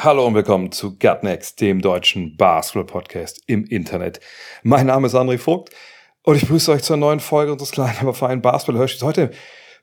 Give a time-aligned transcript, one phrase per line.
[0.00, 4.20] Hallo und willkommen zu Gutnext, dem deutschen Basketball-Podcast im Internet.
[4.62, 5.74] Mein Name ist André Vogt
[6.22, 9.02] und ich begrüße euch zur neuen Folge unseres kleinen, aber feinen Basketball-Hörspiels.
[9.02, 9.32] Heute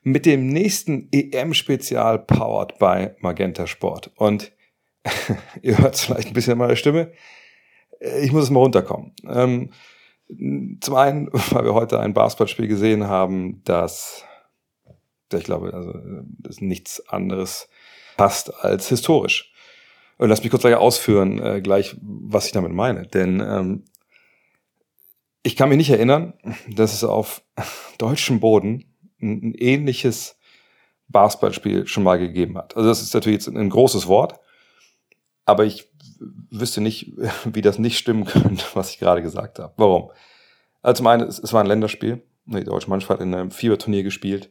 [0.04, 4.10] mit dem nächsten EM-Spezial powered by Magenta Sport.
[4.16, 4.52] Und
[5.60, 7.12] ihr hört vielleicht ein bisschen an meiner Stimme.
[8.22, 9.12] Ich muss es mal runterkommen.
[9.28, 9.70] Ähm,
[10.80, 14.24] zum einen, weil wir heute ein Basketballspiel gesehen haben, das,
[15.30, 15.92] ich glaube, also,
[16.38, 17.68] das nichts anderes
[18.16, 19.52] passt als historisch.
[20.18, 23.06] Und lass mich kurz gleich ausführen, äh, gleich, was ich damit meine.
[23.06, 23.84] Denn ähm,
[25.42, 26.34] ich kann mich nicht erinnern,
[26.68, 27.42] dass es auf
[27.98, 28.84] deutschem Boden
[29.20, 30.38] ein, ein ähnliches
[31.08, 32.76] Basketballspiel schon mal gegeben hat.
[32.76, 34.40] Also das ist natürlich jetzt ein großes Wort,
[35.44, 35.88] aber ich
[36.50, 37.12] wüsste nicht,
[37.44, 39.72] wie das nicht stimmen könnte, was ich gerade gesagt habe.
[39.76, 40.10] Warum?
[40.82, 42.22] Also zum einen, es, es war ein Länderspiel.
[42.46, 44.50] Die deutsche Mannschaft hat in einem Fieberturnier gespielt.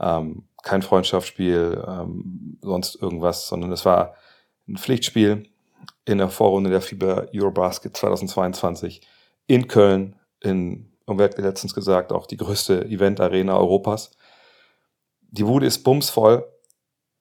[0.00, 4.14] Ähm, kein Freundschaftsspiel, ähm, sonst irgendwas, sondern es war
[4.68, 5.48] ein Pflichtspiel
[6.04, 9.00] in der Vorrunde der FIBA Eurobasket 2022
[9.46, 14.16] in Köln, in, und hat letztens gesagt, auch die größte Event-Arena Europas.
[15.20, 16.46] Die Bude ist bumsvoll,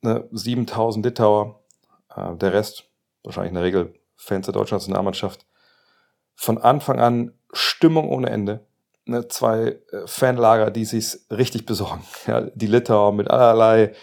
[0.01, 1.63] ne, 7000 Litauer,
[2.15, 2.85] äh, der Rest,
[3.23, 5.45] wahrscheinlich in der Regel Fans der deutschen Nationalmannschaft.
[6.35, 8.65] Von Anfang an Stimmung ohne Ende.
[9.05, 12.03] Ne, zwei äh, Fanlager, die sich's richtig besorgen.
[12.27, 13.93] Ja, die Litauer mit allerlei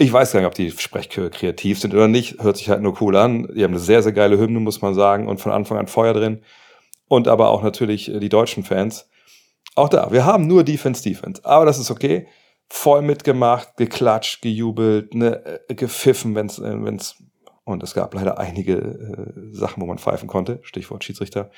[0.00, 2.42] ich weiß gar nicht, ob die Sprechchöre kreativ sind oder nicht.
[2.42, 3.46] Hört sich halt nur cool an.
[3.54, 5.28] Die haben eine sehr, sehr geile Hymne, muss man sagen.
[5.28, 6.42] Und von Anfang an Feuer drin.
[7.06, 9.10] Und aber auch natürlich äh, die deutschen Fans.
[9.74, 11.44] Auch da, wir haben nur Defense, Defense.
[11.44, 12.26] Aber das ist okay.
[12.70, 17.16] Voll mitgemacht, geklatscht, gejubelt, ne, äh, gepfiffen, wenn's, äh, wenn's,
[17.64, 20.60] und es gab leider einige äh, Sachen, wo man pfeifen konnte.
[20.62, 21.50] Stichwort Schiedsrichter.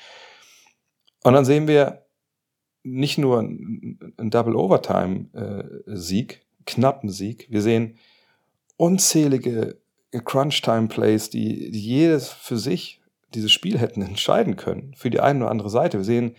[1.23, 2.07] Und dann sehen wir
[2.83, 7.47] nicht nur einen Double Overtime äh, Sieg, knappen Sieg.
[7.49, 7.97] Wir sehen
[8.77, 9.77] unzählige
[10.11, 13.01] Crunch-Time-Plays, die, die jedes für sich
[13.33, 15.97] dieses Spiel hätten entscheiden können, für die eine oder andere Seite.
[15.97, 16.35] Wir sehen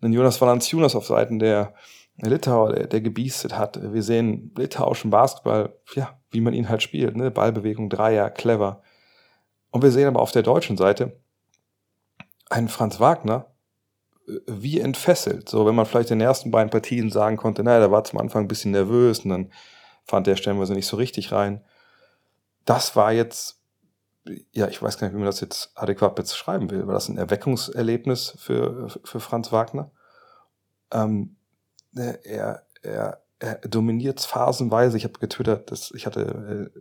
[0.00, 1.74] einen Jonas Valanciunas auf Seiten der,
[2.16, 3.80] der Litauer, der, der gebiestet hat.
[3.92, 7.30] Wir sehen litauischen Basketball, ja, wie man ihn halt spielt, ne?
[7.30, 8.82] Ballbewegung, Dreier, clever.
[9.70, 11.20] Und wir sehen aber auf der deutschen Seite
[12.50, 13.46] einen Franz Wagner,
[14.26, 15.48] äh, wie entfesselt.
[15.48, 18.18] So, wenn man vielleicht in den ersten beiden Partien sagen konnte, naja, der war zum
[18.18, 19.52] Anfang ein bisschen nervös und dann
[20.04, 21.62] fand der stellenweise nicht so richtig rein
[22.64, 23.60] das war jetzt,
[24.52, 26.86] ja, ich weiß gar nicht, wie man das jetzt adäquat beschreiben will.
[26.86, 29.90] War das ein Erweckungserlebnis für, für Franz Wagner?
[30.92, 31.36] Ähm,
[31.94, 34.96] er, er, er dominiert phasenweise.
[34.96, 36.80] Ich habe getwittert, dass ich hatte äh,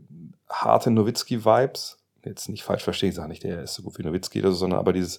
[0.50, 1.98] harte Nowitzki-Vibes.
[2.24, 4.58] Jetzt nicht falsch verstehen, ich sage nicht, der ist so gut wie Nowitzki oder so,
[4.58, 5.18] sondern aber dieses,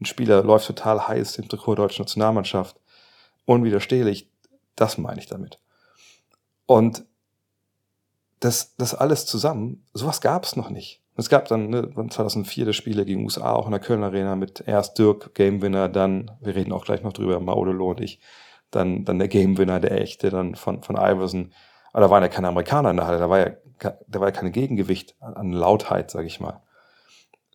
[0.00, 2.80] ein Spieler läuft total heiß im Trikot der deutschen Nationalmannschaft,
[3.44, 4.32] unwiderstehlich,
[4.74, 5.60] das meine ich damit.
[6.66, 7.04] Und
[8.44, 11.02] das, das alles zusammen, sowas gab es noch nicht.
[11.16, 14.64] Es gab dann ne, 2004 das Spiele gegen USA auch in der Köln Arena mit
[14.66, 18.20] erst Dirk, Game Winner, dann, wir reden auch gleich noch drüber, Maudelo und ich,
[18.70, 21.52] dann, dann der Game Winner, der echte, dann von, von Iverson.
[21.92, 23.50] Aber da waren ja keine Amerikaner in der Halle, da war ja,
[24.06, 26.60] da war ja kein Gegengewicht an, an Lautheit, sage ich mal.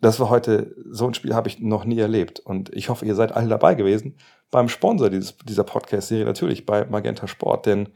[0.01, 2.39] Das war heute, so ein Spiel habe ich noch nie erlebt.
[2.39, 4.15] Und ich hoffe, ihr seid alle dabei gewesen
[4.49, 7.65] beim Sponsor dieses, dieser Podcast-Serie, natürlich bei Magenta Sport.
[7.65, 7.89] Denn,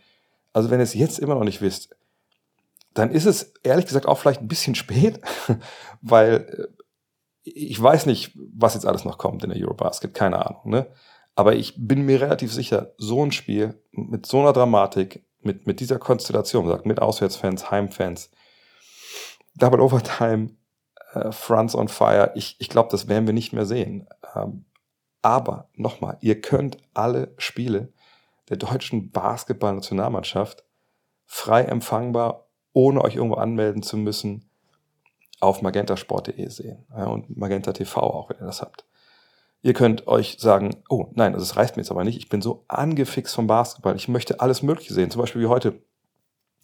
[0.52, 1.96] also wenn ihr es jetzt immer noch nicht wisst,
[2.94, 5.20] dann ist es ehrlich gesagt auch vielleicht ein bisschen spät,
[6.02, 6.84] weil äh,
[7.46, 10.70] ich weiß nicht, was jetzt alles noch kommt in der Eurobasket, keine Ahnung.
[10.70, 10.88] Ne?
[11.36, 15.81] Aber ich bin mir relativ sicher, so ein Spiel mit so einer Dramatik, mit, mit
[15.81, 18.31] dieser Konstellation, mit Auswärtsfans, Heimfans,
[19.56, 20.52] Double Overtime,
[21.14, 24.07] äh, Fronts on Fire, ich, ich glaube, das werden wir nicht mehr sehen.
[24.36, 24.66] Ähm,
[25.22, 27.92] aber nochmal, ihr könnt alle Spiele
[28.50, 30.63] der deutschen Basketball-Nationalmannschaft
[31.25, 34.50] frei empfangbar ohne euch irgendwo anmelden zu müssen,
[35.40, 36.86] auf magentasport.de sehen.
[36.96, 38.86] Ja, und Magenta TV auch, wenn ihr das habt.
[39.62, 42.18] Ihr könnt euch sagen, oh nein, also das reicht mir jetzt aber nicht.
[42.18, 43.96] Ich bin so angefixt vom Basketball.
[43.96, 45.10] Ich möchte alles Mögliche sehen.
[45.10, 45.81] Zum Beispiel wie heute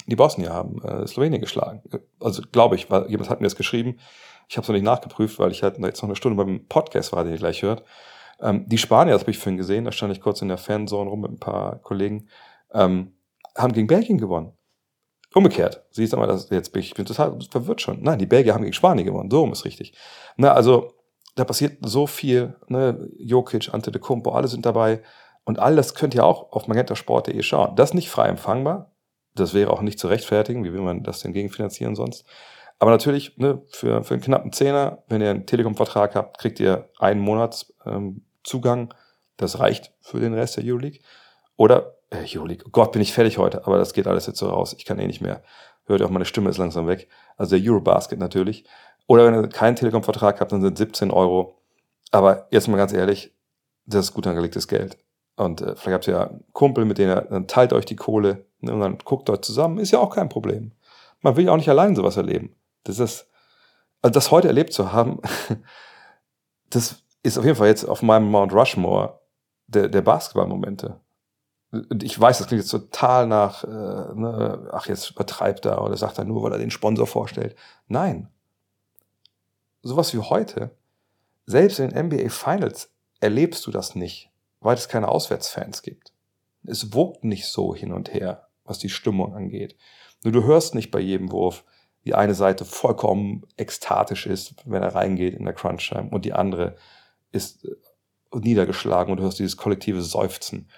[0.06, 1.82] die Bosnier haben äh, Slowenien geschlagen.
[2.20, 4.00] Also glaube ich, weil jemand hat mir das geschrieben.
[4.50, 7.14] Ich habe es noch nicht nachgeprüft, weil ich halt jetzt noch eine Stunde beim Podcast
[7.14, 7.84] war, den ihr gleich hört.
[8.42, 11.10] Ähm, die Spanier, das habe ich vorhin gesehen, da stand ich kurz in der Fanzone
[11.10, 12.28] rum mit ein paar Kollegen,
[12.74, 13.14] ähm,
[13.56, 14.54] haben gegen Belgien gewonnen.
[15.34, 15.84] Umgekehrt.
[15.92, 18.02] Siehst du mal, das, jetzt bin ich bin total verwirrt schon.
[18.02, 19.30] Nein, die Belgier haben gegen Spanien gewonnen.
[19.30, 19.94] So ist richtig.
[20.38, 20.94] Na, also,
[21.36, 23.10] da passiert so viel, ne?
[23.18, 25.02] Jokic, Antetokounmpo, alle sind dabei.
[25.46, 27.76] Und all das könnt ihr auch auf magentasport.de schauen.
[27.76, 28.92] Das ist nicht frei empfangbar.
[29.36, 30.64] Das wäre auch nicht zu rechtfertigen.
[30.64, 32.26] Wie will man das denn gegenfinanzieren sonst?
[32.80, 36.90] Aber natürlich, ne, für, für einen knappen Zehner, wenn ihr einen Telekom-Vertrag habt, kriegt ihr
[36.98, 38.94] einen Monats ähm, Zugang.
[39.38, 41.02] Das reicht für den Rest der Euroleague.
[41.58, 44.50] Oder, äh, Euroleague, oh Gott, bin ich fertig heute, aber das geht alles jetzt so
[44.50, 44.76] raus.
[44.78, 45.42] Ich kann eh nicht mehr.
[45.86, 47.08] Hört ihr auch, meine Stimme ist langsam weg.
[47.38, 48.66] Also der Eurobasket natürlich.
[49.08, 51.60] Oder wenn ihr keinen Telekom-Vertrag habt, dann sind 17 Euro.
[52.12, 53.36] Aber jetzt mal ganz ehrlich,
[53.86, 54.98] das ist gut angelegtes Geld.
[55.36, 57.96] Und äh, vielleicht habt ihr ja einen Kumpel, mit dem ihr, dann teilt euch die
[57.96, 59.80] Kohle ne, und dann guckt euch zusammen.
[59.80, 60.74] Ist ja auch kein Problem.
[61.22, 62.56] Man will ja auch nicht allein sowas erleben.
[62.84, 63.28] Das ist,
[64.02, 65.20] also das heute erlebt zu haben,
[66.70, 69.20] das ist auf jeden Fall jetzt auf meinem Mount Rushmore
[69.68, 71.00] der, der Basketballmomente.
[72.01, 76.18] Ich weiß, das klingt jetzt total nach, äh, ne, ach, jetzt übertreibt er oder sagt
[76.18, 77.56] er nur, weil er den Sponsor vorstellt.
[77.88, 78.30] Nein.
[79.83, 80.71] Sowas wie heute,
[81.45, 84.31] selbst in den NBA Finals erlebst du das nicht,
[84.62, 86.12] weil es keine Auswärtsfans gibt.
[86.63, 89.75] Es wogt nicht so hin und her, was die Stimmung angeht.
[90.24, 91.63] Nur du hörst nicht bei jedem Wurf,
[92.06, 96.75] die eine Seite vollkommen ekstatisch ist, wenn er reingeht in der Crunch-Time und die andere
[97.31, 97.75] ist äh,
[98.33, 100.69] niedergeschlagen und du hörst dieses kollektive Seufzen.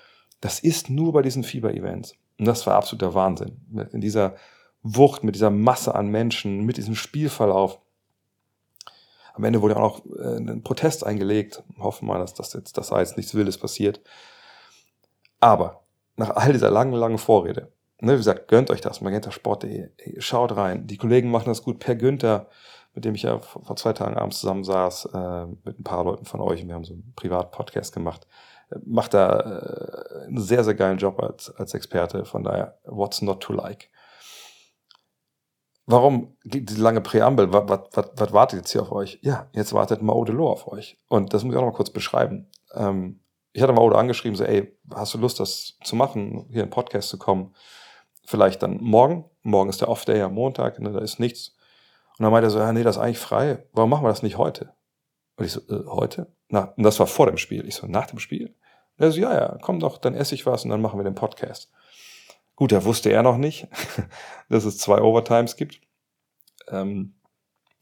[0.41, 2.15] Das ist nur bei diesen Fieber-Events.
[2.39, 3.57] Und das war absoluter Wahnsinn.
[3.91, 4.35] In dieser
[4.83, 7.79] Wucht, mit dieser Masse an Menschen, mit diesem Spielverlauf.
[9.33, 11.63] Am Ende wurde auch noch äh, ein Protest eingelegt.
[11.79, 14.01] Hoffen wir mal, dass das jetzt, dass da jetzt nichts Wildes passiert.
[15.39, 15.83] Aber
[16.17, 17.71] nach all dieser langen, langen Vorrede
[18.01, 19.89] ne, wie gesagt, gönnt euch das, magentasport.de,
[20.19, 20.87] schaut rein.
[20.87, 21.79] Die Kollegen machen das gut.
[21.79, 22.47] Per Günther,
[22.93, 26.25] mit dem ich ja vor zwei Tagen abends zusammen saß, äh, mit ein paar Leuten
[26.25, 28.27] von euch, wir haben so einen Privat-Podcast gemacht,
[28.85, 32.25] macht da äh, einen sehr, sehr geilen Job als, als Experte.
[32.25, 33.89] Von daher, what's not to like?
[35.85, 37.51] Warum diese lange Präambel?
[37.51, 37.63] Was,
[37.93, 39.19] was, was, wartet jetzt hier auf euch?
[39.21, 40.99] Ja, jetzt wartet Mao Delors auf euch.
[41.07, 42.49] Und das muss ich auch noch mal kurz beschreiben.
[42.73, 43.19] Ähm,
[43.53, 46.69] ich hatte Mao angeschrieben, so, ey, hast du Lust, das zu machen, hier in den
[46.69, 47.53] Podcast zu kommen?
[48.31, 49.25] vielleicht dann morgen.
[49.43, 51.55] Morgen ist der Off-Day am Montag, ne, da ist nichts.
[52.17, 53.65] Und dann meinte er so, ja, nee, das ist eigentlich frei.
[53.73, 54.73] Warum machen wir das nicht heute?
[55.37, 56.27] Und ich so, äh, heute?
[56.49, 57.67] Na, und das war vor dem Spiel.
[57.67, 58.55] Ich so, nach dem Spiel?
[58.97, 61.03] Und er so, ja, ja, komm doch, dann esse ich was und dann machen wir
[61.03, 61.71] den Podcast.
[62.55, 63.67] Gut, da wusste er noch nicht,
[64.49, 65.81] dass es zwei Overtimes gibt.
[66.67, 67.15] Ähm,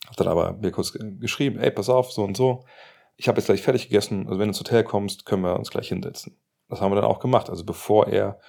[0.08, 2.66] hat dann aber mir kurz geschrieben, ey, pass auf, so und so.
[3.18, 5.70] Ich habe jetzt gleich fertig gegessen, also wenn du ins Hotel kommst, können wir uns
[5.70, 6.38] gleich hinsetzen.
[6.70, 7.50] Das haben wir dann auch gemacht.
[7.50, 8.40] Also bevor er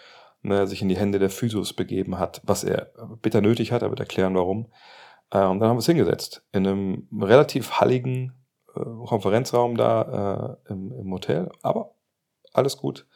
[0.42, 3.90] ne, sich in die Hände der Physios begeben hat, was er bitter nötig hat, er
[3.90, 4.72] wird erklären, warum.
[5.30, 8.32] Äh, und dann haben wir es hingesetzt in einem relativ halligen
[8.74, 11.94] äh, Konferenzraum da äh, im, im Hotel, aber
[12.52, 13.06] alles gut.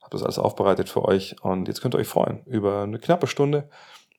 [0.00, 3.26] Habe das alles aufbereitet für euch und jetzt könnt ihr euch freuen über eine knappe
[3.26, 3.68] Stunde.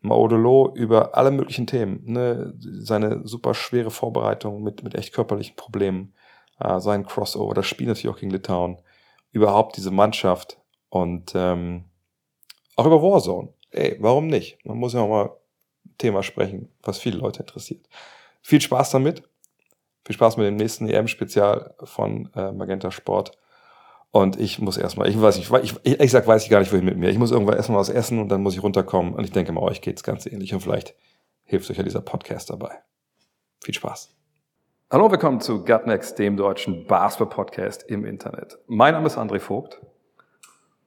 [0.01, 2.53] Maudolo über alle möglichen Themen, ne?
[2.57, 6.15] seine super schwere Vorbereitung mit, mit echt körperlichen Problemen,
[6.59, 8.81] äh, sein Crossover, das Spiel natürlich auch gegen Litauen,
[9.31, 10.59] überhaupt diese Mannschaft
[10.89, 11.85] und ähm,
[12.75, 13.53] auch über Warzone.
[13.69, 14.65] Ey, warum nicht?
[14.65, 15.37] Man muss ja auch mal
[15.97, 17.87] Thema sprechen, was viele Leute interessiert.
[18.41, 19.23] Viel Spaß damit.
[20.03, 23.37] Viel Spaß mit dem nächsten EM-Spezial von äh, Magenta Sport.
[24.11, 26.71] Und ich muss erstmal, ich weiß nicht, ich, ich, ich sag, weiß ich gar nicht,
[26.73, 27.09] wohin mit mir.
[27.09, 29.13] Ich muss irgendwann erstmal was essen und dann muss ich runterkommen.
[29.13, 30.53] Und ich denke mal, euch geht's ganz ähnlich.
[30.53, 30.95] Und vielleicht
[31.45, 32.71] hilft euch ja dieser Podcast dabei.
[33.63, 34.13] Viel Spaß.
[34.91, 38.59] Hallo, willkommen zu Gutnext, dem deutschen Basketball-Podcast im Internet.
[38.67, 39.79] Mein Name ist André Vogt.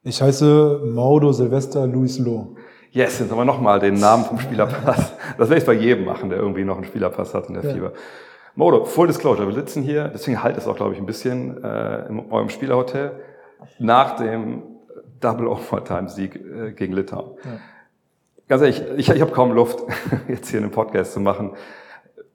[0.02, 2.56] Ich heiße Maudo Silvester Luis Loh.
[2.90, 5.14] Yes, jetzt haben wir nochmal den Namen vom Spielerpass.
[5.38, 7.72] Das werde ich bei jedem machen, der irgendwie noch einen Spielerpass hat in der ja.
[7.72, 7.92] Fieber.
[8.56, 12.06] Modo, Full Disclosure, wir sitzen hier, deswegen halt es auch, glaube ich, ein bisschen äh,
[12.06, 13.12] in eurem Spielerhotel
[13.78, 14.62] nach dem
[15.20, 17.32] Double Overtime-Sieg äh, gegen Litauen.
[17.44, 17.50] Ja.
[18.46, 19.80] Ganz ehrlich, ich, ich habe kaum Luft,
[20.28, 21.52] jetzt hier einen Podcast zu machen.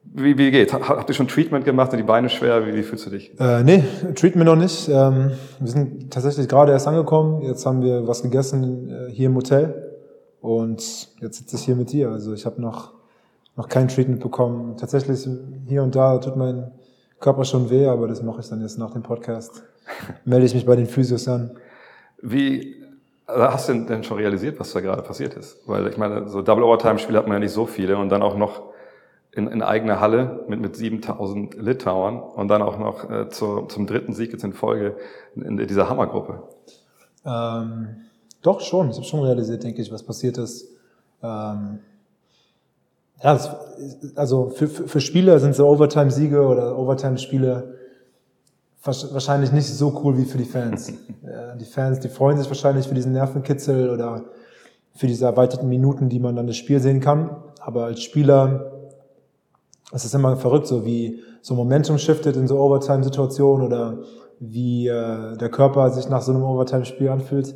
[0.04, 0.74] Wie, wie geht?
[0.74, 1.92] Habt ihr schon Treatment gemacht?
[1.92, 2.66] Sind die Beine schwer?
[2.66, 3.40] Wie, wie fühlst du dich?
[3.40, 3.84] Äh, nee,
[4.16, 4.90] Treatment noch nicht.
[4.90, 7.44] Ähm, wir sind tatsächlich gerade erst angekommen.
[7.44, 9.98] Jetzt haben wir was gegessen äh, hier im Hotel.
[10.42, 12.10] Und jetzt sitze ich hier mit dir.
[12.10, 12.94] Also ich habe noch,
[13.60, 14.78] noch kein Treatment bekommen.
[14.78, 15.28] Tatsächlich
[15.68, 16.72] hier und da tut mein
[17.20, 19.63] Körper schon weh, aber das mache ich dann jetzt nach dem Podcast.
[20.24, 21.58] Melde ich mich bei den Physios an.
[22.22, 22.78] Wie
[23.25, 25.58] also hast du denn schon realisiert, was da gerade passiert ist?
[25.68, 28.38] Weil ich meine, so Double Overtime-Spiele hat man ja nicht so viele und dann auch
[28.38, 28.63] noch
[29.34, 33.88] in, in eigener Halle mit, mit 7000 Litauern und dann auch noch äh, zu, zum
[33.88, 34.96] dritten Sieg jetzt in Folge
[35.36, 36.44] in, in dieser Hammergruppe?
[37.25, 38.06] Ähm,
[38.42, 40.66] doch schon, ich habe schon realisiert, denke ich, was passiert ist.
[41.22, 41.80] Ähm,
[43.24, 43.56] ja, das,
[44.16, 47.76] also für, für, für Spieler sind so Overtime-Siege oder Overtime-Spiele
[48.84, 50.94] wahrscheinlich nicht so cool wie für die Fans.
[51.60, 54.26] die Fans, die freuen sich wahrscheinlich für diesen Nervenkitzel oder
[54.96, 57.36] für diese erweiterten Minuten, die man dann das Spiel sehen kann.
[57.60, 58.80] Aber als Spieler
[59.92, 64.00] es ist immer verrückt, so wie so Momentum shiftet in so Overtime-Situationen oder
[64.40, 67.56] wie äh, der Körper sich nach so einem Overtime-Spiel anfühlt.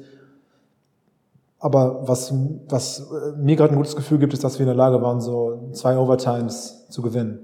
[1.63, 2.33] Aber was,
[2.67, 5.21] was äh, mir gerade ein gutes Gefühl gibt, ist, dass wir in der Lage waren,
[5.21, 7.39] so zwei Overtimes zu gewinnen.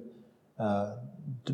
[0.58, 0.64] Äh,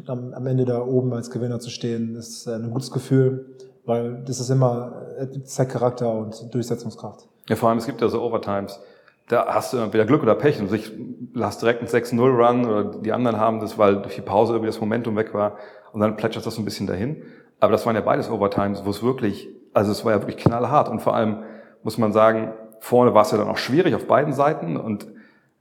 [0.08, 3.56] am, am Ende da oben als Gewinner zu stehen, ist äh, ein gutes Gefühl,
[3.86, 7.28] weil das ist immer, äh, zeigt Charakter und Durchsetzungskraft.
[7.48, 8.80] Ja, vor allem, es gibt ja so Overtimes,
[9.28, 10.92] da hast du entweder Glück oder Pech und sich
[11.36, 14.82] lass direkt einen 6-0-Run oder die anderen haben das, weil durch die Pause irgendwie das
[14.82, 15.58] Momentum weg war
[15.94, 17.22] und dann plätschert das so ein bisschen dahin.
[17.60, 20.90] Aber das waren ja beides Overtimes, wo es wirklich, also es war ja wirklich knallhart
[20.90, 21.44] und vor allem
[21.86, 25.08] muss man sagen, vorne war es ja dann auch schwierig auf beiden Seiten und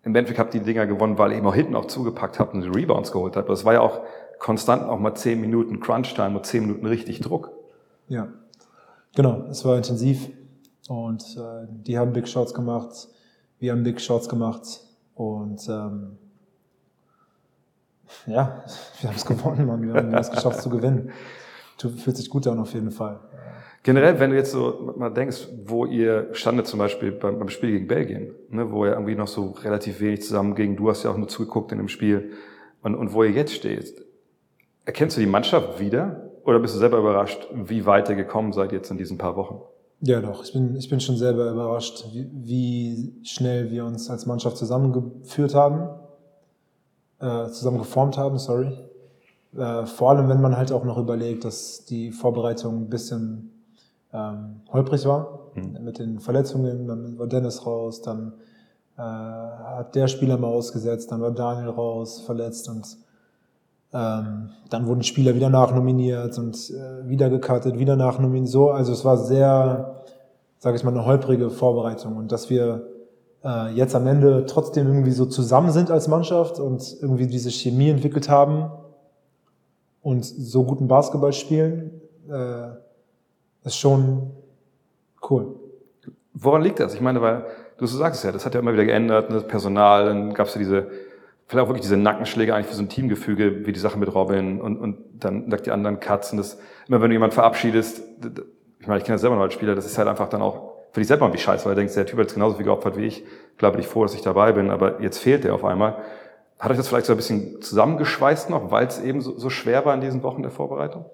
[0.02, 2.54] im Endeffekt habt ihr die Dinger gewonnen, weil ihr eben auch hinten auch zugepackt habt
[2.54, 3.46] und die Rebounds geholt habt.
[3.46, 4.00] Aber es war ja auch
[4.38, 7.52] konstant auch mal 10 Minuten Crunch-Time und 10 Minuten richtig Druck.
[8.08, 8.28] Ja,
[9.14, 9.44] genau.
[9.50, 10.30] Es war intensiv
[10.88, 13.08] und äh, die haben Big Shots gemacht,
[13.58, 14.80] wir haben Big Shots gemacht
[15.14, 16.18] und ähm,
[18.26, 18.64] ja,
[19.00, 19.82] wir haben es gewonnen, Mann.
[19.82, 21.10] Wir haben es geschafft zu gewinnen.
[21.78, 23.20] Fühlt sich gut an auf jeden Fall.
[23.84, 27.70] Generell, wenn du jetzt so mal denkst, wo ihr standet zum Beispiel beim, beim Spiel
[27.70, 31.10] gegen Belgien, ne, wo ihr irgendwie noch so relativ wenig zusammen ging, du hast ja
[31.10, 32.32] auch nur zugeguckt in dem Spiel
[32.82, 33.94] und, und wo ihr jetzt steht,
[34.86, 38.72] erkennst du die Mannschaft wieder oder bist du selber überrascht, wie weit ihr gekommen seid
[38.72, 39.60] jetzt in diesen paar Wochen?
[40.00, 40.42] Ja, doch.
[40.44, 45.54] Ich bin, ich bin schon selber überrascht, wie, wie schnell wir uns als Mannschaft zusammengeführt
[45.54, 45.90] haben,
[47.20, 48.78] äh, zusammen geformt haben, sorry.
[49.54, 53.53] Äh, vor allem, wenn man halt auch noch überlegt, dass die Vorbereitung ein bisschen
[54.14, 55.84] ähm, holprig war mhm.
[55.84, 56.86] mit den Verletzungen.
[56.86, 58.34] Dann war Dennis raus, dann
[58.96, 62.96] äh, hat der Spieler mal ausgesetzt, dann war Daniel raus, verletzt und
[63.92, 68.50] ähm, dann wurden Spieler wieder nachnominiert und äh, wieder gecuttet, wieder nachnominiert.
[68.50, 70.04] So, also es war sehr,
[70.58, 72.88] sage ich mal, eine holprige Vorbereitung und dass wir
[73.44, 77.90] äh, jetzt am Ende trotzdem irgendwie so zusammen sind als Mannschaft und irgendwie diese Chemie
[77.90, 78.70] entwickelt haben
[80.02, 82.68] und so guten Basketball spielen, äh,
[83.64, 84.30] ist schon
[85.30, 85.56] cool.
[86.34, 86.94] Woran liegt das?
[86.94, 87.46] Ich meine, weil
[87.78, 90.46] du so sagst ja, das hat ja immer wieder geändert, ne, das Personal, dann gab
[90.46, 90.90] es ja diese,
[91.46, 94.60] vielleicht auch wirklich diese Nackenschläge eigentlich für so ein Teamgefüge, wie die Sache mit Robin
[94.60, 98.02] und, und dann die anderen und das, immer wenn du jemanden verabschiedest,
[98.78, 100.74] ich meine, ich kenne das selber noch als Spieler, das ist halt einfach dann auch
[100.92, 102.96] für dich selber irgendwie scheiße, weil du denkst, der Typ hat jetzt genauso viel geopfert
[102.96, 103.24] wie ich,
[103.56, 105.98] klar bin ich froh, dass ich dabei bin, aber jetzt fehlt der auf einmal.
[106.58, 109.84] Hat euch das vielleicht so ein bisschen zusammengeschweißt noch, weil es eben so, so schwer
[109.84, 111.06] war in diesen Wochen der Vorbereitung?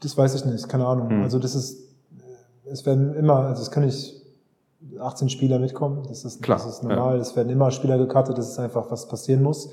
[0.00, 1.10] Das weiß ich nicht, keine Ahnung.
[1.10, 1.22] Hm.
[1.22, 1.88] Also das ist,
[2.64, 4.14] es werden immer, also es können nicht
[4.98, 7.20] 18 Spieler mitkommen, das ist, Klar, das ist normal, ja.
[7.20, 9.68] es werden immer Spieler gecuttet, das ist einfach, was passieren muss.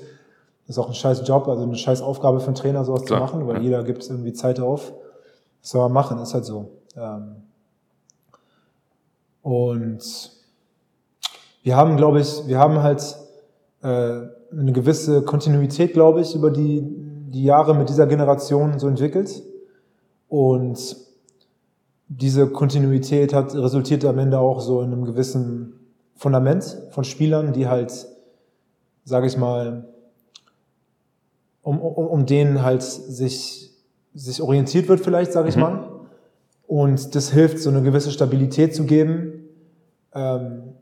[0.66, 3.20] Das ist auch ein scheiß Job, also eine scheiß Aufgabe für einen Trainer, sowas Klar,
[3.20, 3.62] zu machen, weil ja.
[3.62, 4.92] jeder gibt irgendwie Zeit auf.
[5.62, 6.70] Das soll man machen, ist halt so.
[6.96, 7.42] Ähm,
[9.42, 10.32] und
[11.62, 13.16] wir haben, glaube ich, wir haben halt
[13.82, 19.42] äh, eine gewisse Kontinuität, glaube ich, über die, die Jahre mit dieser Generation so entwickelt.
[20.28, 20.96] Und
[22.08, 25.80] diese Kontinuität hat resultiert am Ende auch so in einem gewissen
[26.14, 28.06] Fundament von Spielern, die halt,
[29.04, 29.88] sage ich mal,
[31.62, 33.72] um, um, um denen halt sich,
[34.14, 35.62] sich orientiert wird vielleicht, sage ich mhm.
[35.62, 35.90] mal.
[36.66, 39.48] Und das hilft, so eine gewisse Stabilität zu geben.
[40.14, 40.74] Ähm,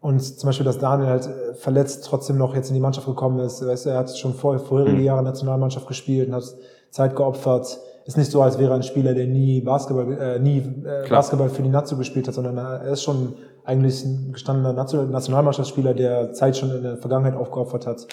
[0.00, 3.40] und zum Beispiel, dass Daniel halt äh, verletzt trotzdem noch jetzt in die Mannschaft gekommen
[3.40, 3.64] ist.
[3.66, 5.04] Weißt du, er hat schon vor, vorherige mhm.
[5.04, 6.44] Jahre Nationalmannschaft gespielt und hat
[6.90, 7.78] Zeit geopfert.
[8.04, 11.50] Ist nicht so, als wäre er ein Spieler, der nie Basketball, äh, nie äh, Basketball
[11.50, 16.56] für die Nazio gespielt hat, sondern er ist schon eigentlich ein gestandener Nationalmannschaftsspieler, der Zeit
[16.56, 18.06] schon in der Vergangenheit aufgeopfert hat.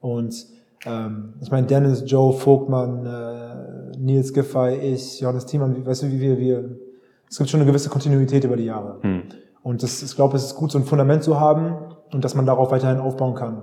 [0.00, 0.46] Und
[0.84, 6.20] ähm, ich meine, Dennis, Joe, Vogtmann, äh, Nils Giffey, ich, Johannes Thiemann, weißt du, wie
[6.20, 6.64] wir, wir,
[7.30, 8.96] es gibt schon eine gewisse Kontinuität über die Jahre.
[9.02, 9.22] Hm.
[9.62, 11.76] Und das, ich glaube, es ist gut, so ein Fundament zu haben
[12.12, 13.62] und dass man darauf weiterhin aufbauen kann.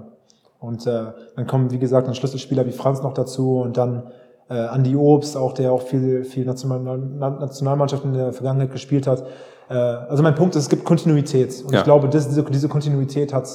[0.59, 4.03] Und äh, dann kommen, wie gesagt, ein Schlüsselspieler wie Franz noch dazu und dann
[4.49, 9.25] äh, Andi Obst, auch der auch viel, viel National, Nationalmannschaft in der Vergangenheit gespielt hat.
[9.69, 11.63] Äh, also mein Punkt ist, es gibt Kontinuität.
[11.65, 11.79] Und ja.
[11.79, 13.47] ich glaube, das, diese, diese Kontinuität hat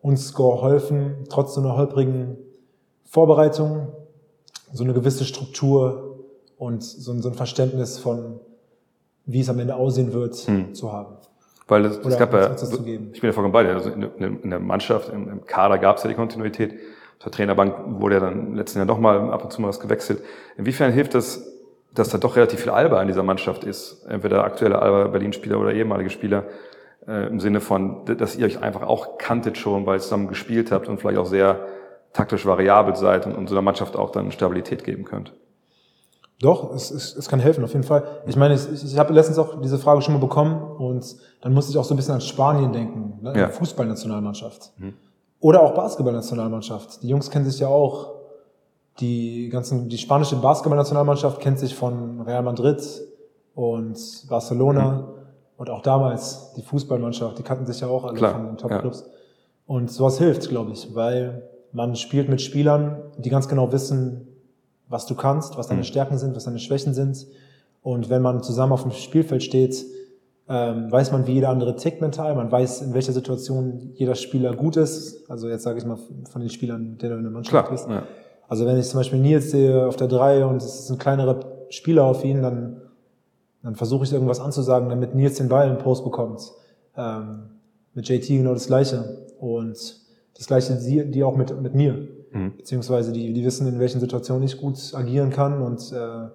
[0.00, 2.36] uns geholfen, trotz so einer holprigen
[3.04, 3.88] Vorbereitung,
[4.72, 6.24] so eine gewisse Struktur
[6.56, 8.40] und so, so ein Verständnis von,
[9.24, 10.74] wie es am Ende aussehen wird, hm.
[10.74, 11.16] zu haben.
[11.66, 14.58] Weil es, es gab ja, ich bin ja vollkommen bei dir, also in, in der
[14.58, 16.74] Mannschaft, im, im Kader gab es ja die Kontinuität
[17.18, 20.22] auf der Trainerbank wurde ja dann letzten Jahr nochmal ab und zu mal was gewechselt.
[20.56, 21.44] Inwiefern hilft das,
[21.92, 24.06] dass da doch relativ viel Alba in dieser Mannschaft ist?
[24.08, 26.44] Entweder aktuelle Alba Berlin-Spieler oder ehemalige Spieler,
[27.08, 30.70] äh, im Sinne von, dass ihr euch einfach auch kanntet schon, weil ihr zusammen gespielt
[30.70, 31.66] habt und vielleicht auch sehr
[32.12, 35.32] taktisch variabel seid und, und so einer Mannschaft auch dann Stabilität geben könnt.
[36.40, 38.04] Doch, es, es, es kann helfen, auf jeden Fall.
[38.26, 41.72] Ich meine, ich, ich habe letztens auch diese Frage schon mal bekommen und dann musste
[41.72, 43.32] ich auch so ein bisschen an Spanien denken, ne?
[43.36, 43.48] Ja.
[43.48, 44.72] Fußballnationalmannschaft.
[45.40, 47.02] Oder auch Basketballnationalmannschaft.
[47.02, 48.14] Die Jungs kennen sich ja auch.
[49.00, 52.82] Die ganzen, die spanische Basketballnationalmannschaft kennt sich von Real Madrid
[53.54, 55.08] und Barcelona
[55.56, 59.04] und auch damals die Fußballmannschaft, die kannten sich ja auch alle Klar, von den Top-Clubs.
[59.66, 64.26] Und sowas hilft, glaube ich, weil man spielt mit Spielern, die ganz genau wissen,
[64.88, 67.26] was du kannst, was deine Stärken sind, was deine Schwächen sind.
[67.82, 69.84] Und wenn man zusammen auf dem Spielfeld steht,
[70.48, 72.34] ähm, weiß man, wie jeder andere tickt mental.
[72.34, 75.30] Man weiß, in welcher Situation jeder Spieler gut ist.
[75.30, 75.98] Also jetzt sage ich mal
[76.30, 77.88] von den Spielern, mit denen du in der Mannschaft Klar, bist.
[77.88, 78.04] ja.
[78.48, 81.40] Also wenn ich zum Beispiel Nils sehe auf der 3 und es ist ein kleinerer
[81.68, 82.80] Spieler auf ihn, dann,
[83.62, 86.50] dann versuche ich irgendwas anzusagen, damit Nils den Ball in den Post bekommt.
[86.96, 87.50] Ähm,
[87.92, 89.26] mit JT genau das Gleiche.
[89.38, 89.76] Und
[90.34, 92.08] das Gleiche die, die auch mit, mit mir.
[92.56, 96.28] Beziehungsweise die, die wissen, in welchen Situationen ich gut agieren kann und äh,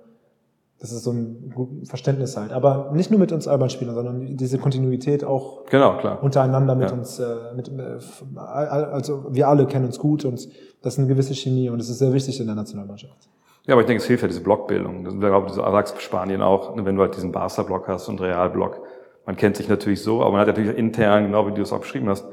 [0.84, 1.54] das ist so ein
[1.86, 2.52] Verständnis halt.
[2.52, 6.22] Aber nicht nur mit uns Alban-Spielern, sondern diese Kontinuität auch Genau, klar.
[6.22, 6.96] untereinander mit Ja.
[6.98, 7.26] uns, äh,
[7.56, 10.46] mit, äh, also wir alle kennen uns gut und
[10.82, 13.30] das ist eine gewisse Chemie und das ist sehr wichtig in der Nationalmannschaft.
[13.66, 15.06] Ja, aber ich denke, es hilft ja diese Blockbildung.
[15.06, 18.20] Das, ich glaube, du sagst Spanien auch, ne, wenn du halt diesen Barca-Block hast und
[18.20, 18.82] Real-Block.
[19.26, 21.80] Man kennt sich natürlich so, aber man hat natürlich intern, genau wie du es auch
[21.80, 22.26] beschrieben hast,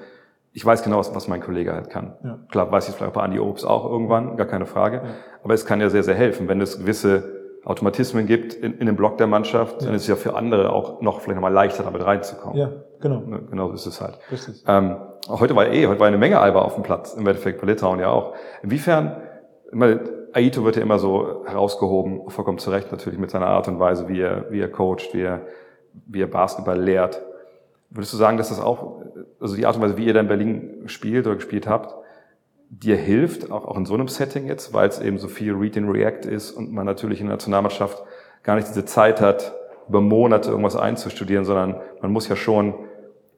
[0.52, 2.14] ich weiß genau, was, was mein Kollege halt kann.
[2.24, 2.38] Ja.
[2.50, 5.02] Klar, weiß ich vielleicht bei Andi Obst auch irgendwann, gar keine Frage.
[5.44, 8.96] Aber es kann ja sehr, sehr helfen, wenn es gewisse Automatismen gibt in, in dem
[8.96, 12.04] Block der Mannschaft, dann ist es ja für andere auch noch vielleicht nochmal leichter, damit
[12.04, 12.56] reinzukommen.
[12.56, 13.20] Ja, genau.
[13.20, 14.18] Ne, Genau so ist es halt.
[14.32, 14.64] Richtig.
[14.66, 14.96] Ähm,
[15.28, 18.00] heute war eh, heute war eine Menge Alba auf dem Platz, im Endeffekt bei Litauen
[18.00, 18.34] ja auch.
[18.62, 19.16] Inwiefern,
[19.66, 20.00] ich meine,
[20.32, 24.08] Aito wird ja immer so herausgehoben, vollkommen zu Recht natürlich mit seiner Art und Weise,
[24.08, 25.42] wie er, wie er coacht, wie er,
[26.06, 27.20] wie er Basketball lehrt.
[27.90, 29.02] Würdest du sagen, dass das auch,
[29.40, 31.94] also die Art und Weise, wie ihr da in Berlin spielt oder gespielt habt,
[32.70, 35.76] dir hilft, auch, auch in so einem Setting jetzt, weil es eben so viel Read
[35.76, 38.02] and React ist und man natürlich in der Nationalmannschaft
[38.42, 39.52] gar nicht diese Zeit hat,
[39.88, 42.74] über Monate irgendwas einzustudieren, sondern man muss ja schon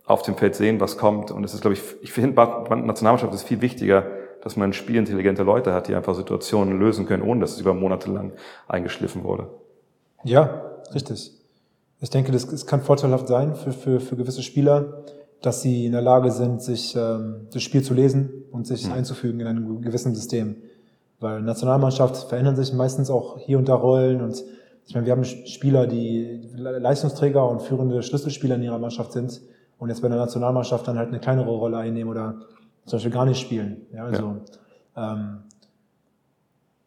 [0.05, 1.31] auf dem Feld sehen, was kommt.
[1.31, 4.07] Und es ist, glaube ich, ich finde, bei Nationalmannschaft ist viel wichtiger,
[4.43, 8.11] dass man spielintelligente Leute hat, die einfach Situationen lösen können, ohne dass es über Monate
[8.11, 8.33] lang
[8.69, 9.49] eingeschliffen wurde.
[10.25, 10.63] Ja,
[10.95, 11.33] richtig.
[12.01, 15.05] Ich denke, das, es kann vorteilhaft sein für, für, für gewisse Spieler,
[15.43, 19.41] dass sie in der Lage sind, sich ähm, das Spiel zu lesen und sich einzufügen
[19.41, 20.57] in einem gewissen System.
[21.21, 24.43] Weil Nationalmannschaft verändern sich meistens auch hier und da Rollen und
[24.85, 29.41] ich meine, wir haben Spieler, die Leistungsträger und führende Schlüsselspieler in ihrer Mannschaft sind
[29.79, 32.41] und jetzt bei der Nationalmannschaft dann halt eine kleinere Rolle einnehmen oder
[32.87, 33.87] zum Beispiel gar nicht spielen.
[33.93, 34.37] Ja, also,
[34.97, 35.39] Ähm,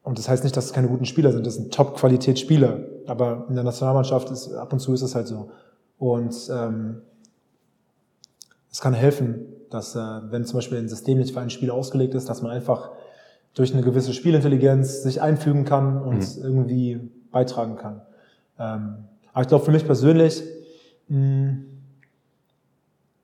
[0.03, 2.79] und das heißt nicht, dass es keine guten Spieler sind, das sind Top-Qualität-Spieler.
[3.07, 5.49] Aber in der Nationalmannschaft ist ab und zu ist es halt so.
[5.97, 7.01] Und ähm,
[8.75, 12.13] es kann helfen, dass äh, wenn zum Beispiel ein System nicht für einen Spieler ausgelegt
[12.13, 12.91] ist, dass man einfach
[13.53, 16.99] durch eine gewisse Spielintelligenz sich einfügen kann und irgendwie
[17.31, 18.01] beitragen kann.
[18.59, 20.43] Ähm, aber ich glaube für mich persönlich,
[21.07, 21.55] mh,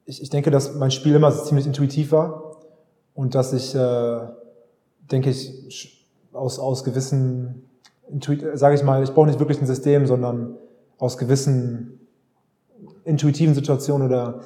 [0.06, 2.56] ich, ich denke, dass mein Spiel immer ziemlich intuitiv war
[3.14, 4.20] und dass ich, äh,
[5.12, 7.70] denke ich, aus, aus gewissen,
[8.54, 10.56] sage ich mal, ich brauche nicht wirklich ein System, sondern
[10.98, 12.08] aus gewissen
[13.04, 14.44] intuitiven Situationen oder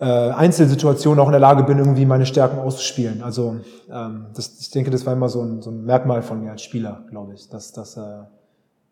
[0.00, 3.22] äh, Einzelsituationen auch in der Lage bin, irgendwie meine Stärken auszuspielen.
[3.22, 3.56] Also
[3.90, 6.62] ähm, das, ich denke, das war immer so ein, so ein Merkmal von mir als
[6.62, 8.22] Spieler, glaube ich, dass, dass äh,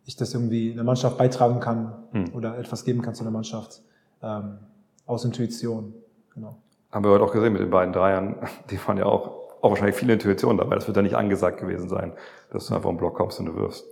[0.05, 1.93] ich das irgendwie in der Mannschaft beitragen kann
[2.33, 3.83] oder etwas geben kann zu der Mannschaft
[4.23, 4.59] ähm,
[5.05, 5.95] aus Intuition.
[6.35, 6.57] Genau.
[6.93, 8.37] Haben wir heute auch gesehen mit den beiden Dreiern,
[8.71, 9.29] die waren ja auch,
[9.61, 10.77] auch wahrscheinlich viel Intuition dabei.
[10.77, 12.13] Das wird ja nicht angesagt gewesen sein,
[12.51, 13.85] dass du einfach im Block kommst und du wirfst.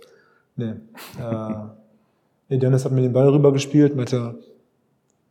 [0.55, 0.73] Nee.
[1.19, 1.55] Äh,
[2.49, 4.39] nee, Dennis hat mir den Ball rübergespielt, meinte,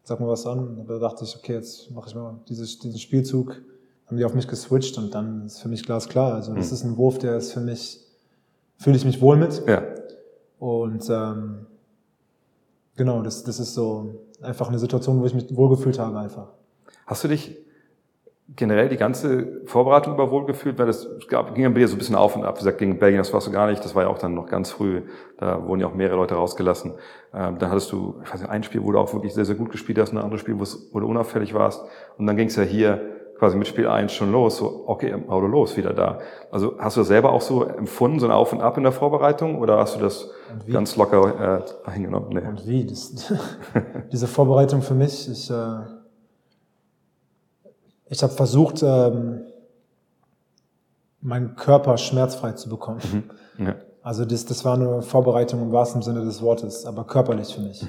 [0.05, 0.79] sag mal was an.
[0.79, 3.61] Und da dachte ich, okay, jetzt mache ich mal dieses, diesen Spielzug.
[4.07, 6.35] Haben die auf mich geswitcht und dann ist für mich glasklar.
[6.35, 8.01] Also das ist ein Wurf, der ist für mich,
[8.77, 9.63] fühle ich mich wohl mit.
[9.67, 9.83] Ja,
[10.59, 11.67] Und ähm,
[12.97, 16.49] genau, das, das ist so einfach eine Situation, wo ich mich wohlgefühlt habe einfach.
[17.07, 17.57] Hast du dich
[18.49, 20.79] generell die ganze Vorbereitung über wohl gefühlt?
[20.79, 22.57] Weil das gab, ging ja bei dir so ein bisschen auf und ab.
[22.57, 23.85] Wie gesagt, gegen Belgien, das warst du gar nicht.
[23.85, 25.03] Das war ja auch dann noch ganz früh.
[25.39, 26.93] Da wurden ja auch mehrere Leute rausgelassen.
[27.33, 29.57] Ähm, dann hattest du, ich weiß nicht, ein Spiel, wo du auch wirklich sehr, sehr
[29.57, 31.85] gut gespielt hast, ein anderes Spiel, wo du unauffällig warst.
[32.19, 33.01] Und dann ging es ja hier
[33.39, 34.59] quasi mit Spiel 1 schon los.
[34.59, 36.19] So, okay, Auto los, wieder da.
[36.51, 38.93] Also hast du das selber auch so empfunden, so ein Auf und Ab in der
[38.93, 39.59] Vorbereitung?
[39.59, 40.31] Oder hast du das
[40.71, 42.29] ganz locker äh, hingenommen?
[42.31, 42.47] Nee.
[42.47, 42.87] Und wie?
[42.87, 43.33] Das,
[44.13, 46.04] diese Vorbereitung für mich, ich, äh,
[48.09, 49.43] ich habe versucht, ähm,
[51.21, 53.01] meinen Körper schmerzfrei zu bekommen.
[53.59, 53.77] Ja.
[54.03, 57.87] Also das, das war eine Vorbereitung im wahrsten Sinne des Wortes, aber körperlich für mich.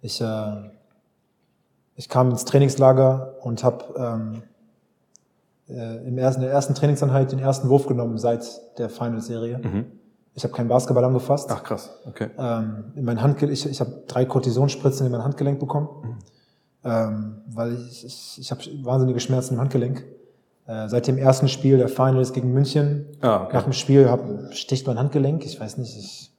[0.00, 0.70] Ich, äh,
[1.96, 4.42] ich kam ins Trainingslager und habe ähm,
[5.68, 8.44] äh, im ersten, in der ersten Trainingseinheit den ersten Wurf genommen seit
[8.78, 9.60] der Finals-Serie.
[10.34, 11.50] Ich habe keinen Basketball angefasst.
[11.52, 12.30] Ach krass, okay.
[12.38, 16.16] Ähm, in mein Handgelenk, ich, ich habe drei Kortisonspritzen in mein Handgelenk bekommen, Mhm.
[16.84, 20.04] Ähm, weil ich, ich, ich habe wahnsinnige Schmerzen im Handgelenk.
[20.66, 23.54] Äh, seit dem ersten Spiel der Finals gegen München, Ah, okay.
[23.56, 24.22] nach dem Spiel hab,
[24.54, 25.44] sticht mein Handgelenk.
[25.44, 26.30] Ich weiß nicht, ich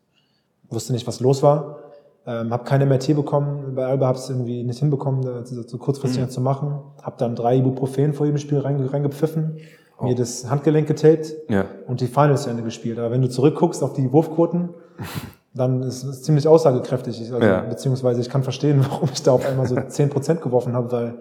[0.70, 1.80] wusste nicht, was los war.
[2.26, 3.76] Ähm, habe keine MRT bekommen.
[3.76, 6.30] Bei Alba habe es irgendwie nicht hinbekommen, das so kurzfristig Mhm.
[6.30, 6.80] zu machen.
[7.02, 9.58] Habe dann drei Ibuprofen vor jedem Spiel reinge reingepfiffen,
[10.00, 10.06] Oh.
[10.06, 11.66] mir das Handgelenk getaped Ja.
[11.88, 12.98] und die Finals zu Ende gespielt.
[12.98, 14.70] Aber wenn du zurückguckst auf die Wurfquoten,
[15.54, 17.22] dann ist es ziemlich aussagekräftig.
[17.22, 17.62] Ich- Also, Ja.
[17.62, 21.14] Beziehungsweise ich kann verstehen, warum ich da auf einmal so 10% geworfen habe, weil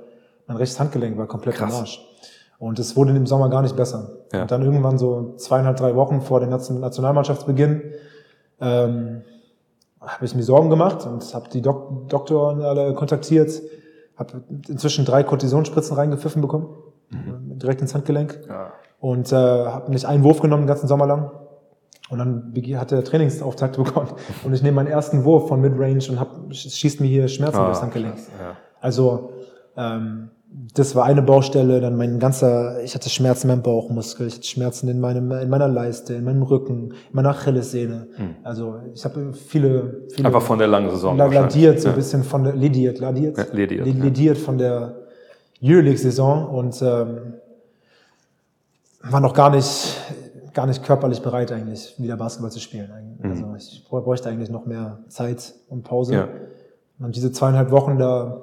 [0.47, 1.73] mein rechtes Handgelenk war komplett Krass.
[1.75, 2.09] am Arsch.
[2.59, 4.11] Und es wurde im Sommer gar nicht besser.
[4.33, 4.42] Ja.
[4.42, 7.83] Und dann irgendwann so zweieinhalb, drei Wochen vor dem Nation- Nationalmannschaftsbeginn
[8.61, 9.23] ähm,
[10.01, 13.51] habe ich mir Sorgen gemacht und habe die Dok Doktoren alle kontaktiert.
[14.16, 16.68] Habe inzwischen drei Kortisonspritzen reingepfiffen bekommen,
[17.11, 18.38] direkt ins Handgelenk.
[18.45, 18.51] Mhm.
[18.51, 18.73] Ja.
[19.01, 21.31] Und äh, habe nicht einen Wurf genommen den ganzen Sommer lang.
[22.12, 24.11] Und dann hat der Trainingsauftakt begonnen.
[24.44, 27.64] Und ich nehme meinen ersten Wurf von Midrange und hab, schießt mir hier Schmerzen Ah,
[27.66, 28.16] durchs Handgelenk.
[28.38, 28.57] ja.
[28.81, 29.31] Also
[29.77, 30.29] ähm,
[30.75, 34.46] das war eine Baustelle, dann mein ganzer, ich hatte Schmerzen in meinem Bauchmuskel, ich hatte
[34.46, 38.09] Schmerzen in meinem, in meiner Leiste, in meinem Rücken, in meiner Achillessehne.
[38.42, 40.27] Also ich habe viele, viele Hm.
[40.27, 41.16] Einfach von der langen Saison.
[41.16, 41.96] ladiert, so ein ja.
[41.96, 44.05] bisschen von der, lediert, ladiert, Ja, lediert, Le- ja.
[44.05, 44.96] lediert von der
[45.62, 47.35] Euroleague-Saison und ähm,
[49.05, 49.96] war noch gar nicht,
[50.54, 52.90] gar nicht körperlich bereit eigentlich, wieder Basketball zu spielen.
[53.22, 56.12] Also ich bräuchte eigentlich noch mehr Zeit und Pause.
[56.12, 56.18] Mhm.
[56.18, 57.06] Ja.
[57.06, 58.42] Und diese zweieinhalb Wochen da,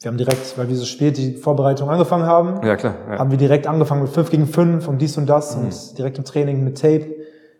[0.00, 2.94] wir haben direkt, weil wir so spät die Vorbereitung angefangen haben, Ja, klar.
[3.08, 3.18] Ja.
[3.18, 5.64] haben wir direkt angefangen mit 5 gegen 5 und dies und das Mhm.
[5.64, 7.06] und direkt im Training mit Tape.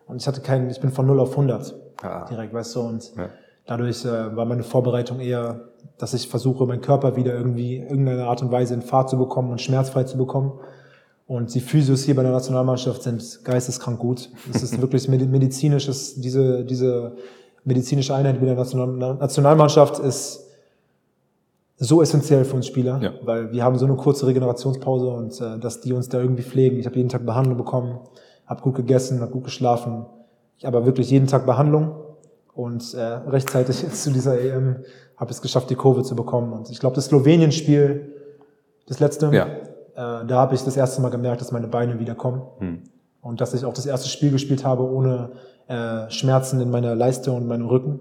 [0.07, 2.27] Und ich hatte keinen, ich bin von 0 auf 100 Ah.
[2.27, 3.29] direkt, weißt du, und Ja.
[3.67, 5.61] dadurch äh, war meine Vorbereitung eher,
[5.97, 9.51] dass ich versuche, meinen Körper wieder irgendwie irgendeine Art und Weise in Fahrt zu bekommen
[9.51, 10.53] und schmerzfrei zu bekommen.
[11.27, 14.29] Und die Physios hier bei der Nationalmannschaft sind geisteskrank gut.
[14.53, 17.17] Es ist wirklich medi- medizinisches, diese, diese
[17.65, 20.41] medizinische Einheit mit der National Nationalmannschaft ist
[21.79, 23.13] so essentiell für uns Spieler, Ja.
[23.25, 26.79] weil wir haben so eine kurze Regenerationspause und äh, dass die uns da irgendwie pflegen.
[26.79, 27.99] Ich habe jeden Tag Behandlung bekommen,
[28.47, 30.05] habe gut gegessen, habe gut geschlafen.
[30.59, 31.93] Ich aber wirklich jeden Tag Behandlung
[32.53, 34.77] und äh, rechtzeitig jetzt zu dieser EM
[35.17, 36.53] habe ich es geschafft, die Kurve zu bekommen.
[36.53, 38.13] Und ich glaube, das Slowenien-Spiel,
[38.87, 39.47] das letzte, Ja.
[39.95, 42.83] Äh, da habe ich das erste Mal gemerkt, dass meine Beine wieder kommen Hm.
[43.23, 45.33] und dass ich auch das erste Spiel gespielt habe ohne
[45.69, 48.01] äh, Schmerzen in meiner Leiste und meinem Rücken.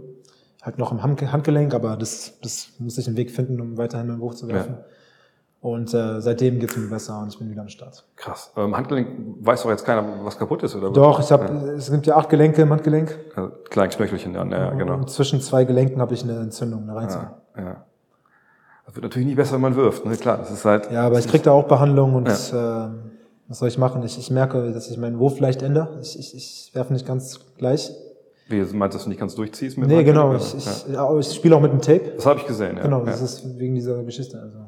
[0.61, 4.07] Halt noch im Handge- Handgelenk, aber das, das muss ich einen Weg finden, um weiterhin
[4.07, 4.77] meinen Wurf zu werfen.
[5.59, 8.05] Und äh, seitdem geht es mir besser und ich bin wieder am Start.
[8.17, 8.51] Krass.
[8.57, 9.07] Im Handgelenk
[9.39, 10.91] weiß doch jetzt keiner, was kaputt ist, oder?
[10.91, 11.45] Doch, ich habe,
[11.77, 13.17] es gibt ja acht Gelenke im Handgelenk.
[13.37, 14.95] Ja, kleines Knöchelchen, ja, ja genau.
[14.95, 17.27] Und zwischen zwei Gelenken habe ich eine Entzündung, eine Reizung.
[17.57, 17.85] Ja, ja.
[18.85, 20.15] Das wird natürlich nie besser, wenn man wirft, ne?
[20.17, 20.91] Klar, das ist halt.
[20.91, 23.11] Ja, aber ich krieg da auch Behandlung und ähm,
[23.47, 24.03] was soll ich machen?
[24.03, 25.99] Ich, ich merke, dass ich meinen Wurf leicht ändere.
[26.01, 27.91] Ich, ich, ich werfe nicht ganz gleich.
[28.49, 30.33] Wie, du meinst, dass du nicht ganz durchziehst mit dem Nee, genau.
[30.33, 31.17] Handgelenk, Ich, ich, ja.
[31.17, 32.11] ich spiele auch mit dem Tape.
[32.15, 32.83] Das habe ich gesehen, ja.
[32.83, 33.05] Genau, ja.
[33.05, 34.39] das ist wegen dieser Geschichte.
[34.39, 34.59] Also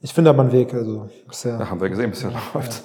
[0.00, 0.72] ich finde aber einen Weg.
[0.72, 1.58] Also bisher.
[1.58, 2.82] Ja, haben wir gesehen, bisher läuft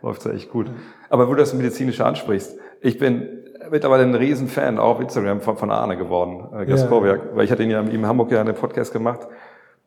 [0.00, 0.70] läuft's ja echt gut.
[1.10, 3.28] Aber wo du das medizinische ansprichst, ich bin
[3.70, 7.62] mittlerweile ein Riesenfan auch auf Instagram von, von Arne geworden, äh, Gaskowiak, weil ich hatte
[7.62, 9.26] ihn ja in Hamburg ja einen Podcast gemacht,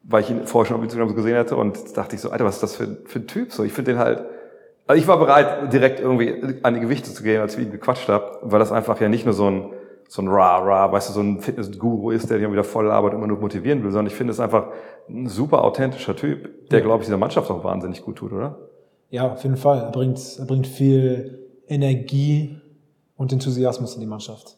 [0.08, 2.46] weil ich ihn vorher schon auf Instagram so gesehen hatte und dachte ich so, Alter,
[2.46, 3.52] was ist das für, für ein Typ?
[3.52, 4.24] So, ich finde den halt,
[4.88, 8.08] also ich war bereit, direkt irgendwie an die Gewichte zu gehen, als ich ihm gequatscht
[8.08, 9.72] habe, weil das einfach ja nicht nur so ein
[10.08, 13.14] so ein Ra, Ra, weißt du, so ein Fitness-Guru ist, der dich wieder voll labert
[13.14, 14.68] und immer nur motivieren will, sondern ich finde es einfach
[15.10, 18.58] ein super authentischer Typ, der, glaube ich, dieser Mannschaft auch wahnsinnig gut tut, oder?
[19.10, 19.80] Ja, auf jeden Fall.
[19.80, 22.60] Er bringt, er bringt viel Energie
[23.18, 24.58] und Enthusiasmus in die Mannschaft.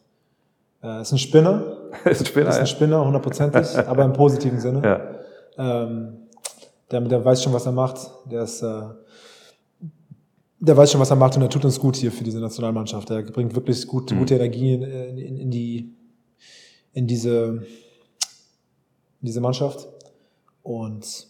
[0.82, 4.82] Er ist ein Spinner, ist ein Spinner, ist ein Spinner, hundertprozentig, aber im positiven Sinne.
[4.84, 5.17] Ja.
[5.58, 6.18] Ähm,
[6.92, 8.10] der, der weiß schon, was er macht.
[8.32, 8.82] Der ist, äh,
[10.60, 13.10] der weiß schon, was er macht und er tut uns gut hier für diese Nationalmannschaft.
[13.10, 14.20] Er bringt wirklich gut, Mhm.
[14.20, 14.84] gute Energie in,
[15.18, 15.94] in, in die,
[16.94, 17.64] in diese,
[19.22, 19.88] in diese Mannschaft.
[20.64, 21.28] Und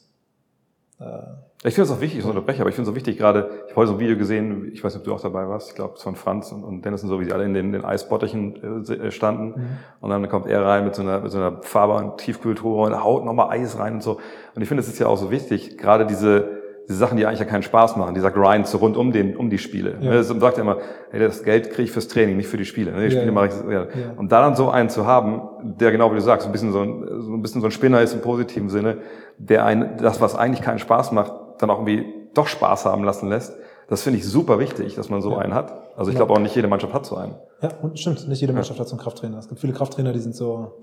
[1.64, 3.72] Ich finde es auch wichtig, so unterbreche, aber ich finde es auch wichtig, gerade, ich
[3.72, 5.76] habe heute so ein Video gesehen, ich weiß nicht, ob du auch dabei warst, ich
[5.76, 7.86] glaube, es von Franz und, und Dennis und so, wie sie alle in den, den
[7.86, 9.78] Eisbottichen äh, standen.
[10.00, 13.04] Und dann kommt er rein mit so einer, mit so einer Farbe- und Tiefkühltruhe und
[13.04, 14.20] haut nochmal Eis rein und so.
[14.56, 16.57] Und ich finde, es ist ja auch so wichtig, gerade diese,
[16.88, 19.50] diese Sachen, die eigentlich ja keinen Spaß machen, dieser Grind so rund um den, um
[19.50, 19.98] die Spiele.
[20.00, 20.12] Ja.
[20.12, 20.14] Ja.
[20.14, 20.78] Das sagt ja immer,
[21.12, 22.92] hey, das Geld kriege ich fürs Training, nicht für die Spiele.
[22.92, 22.98] Ne?
[23.00, 23.32] Die Ja, Spiele ja.
[23.32, 23.82] mache ich, ja.
[23.84, 23.88] Ja.
[24.16, 25.42] Und da dann so einen zu haben,
[25.80, 28.02] der genau wie du sagst, ein bisschen so ein, so ein bisschen so ein Spinner
[28.02, 29.00] ist im positiven Sinne,
[29.38, 33.28] der einen, das, was eigentlich keinen Spaß macht, dann auch irgendwie doch Spaß haben lassen
[33.30, 33.54] lässt.
[33.90, 35.74] Das finde ich super wichtig, dass man so einen hat.
[35.98, 36.20] Also ich Ja.
[36.26, 37.36] glaube auch nicht jede Mannschaft hat so einen.
[37.62, 39.38] ja, und stimmt, nicht jede Mannschaft hat so einen Krafttrainer.
[39.40, 40.74] Es gibt viele Krafttrainer, die sind so,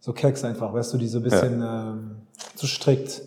[0.00, 2.10] so keks einfach, weißt du, die so ein bisschen ähm,
[2.54, 3.22] zu strikt,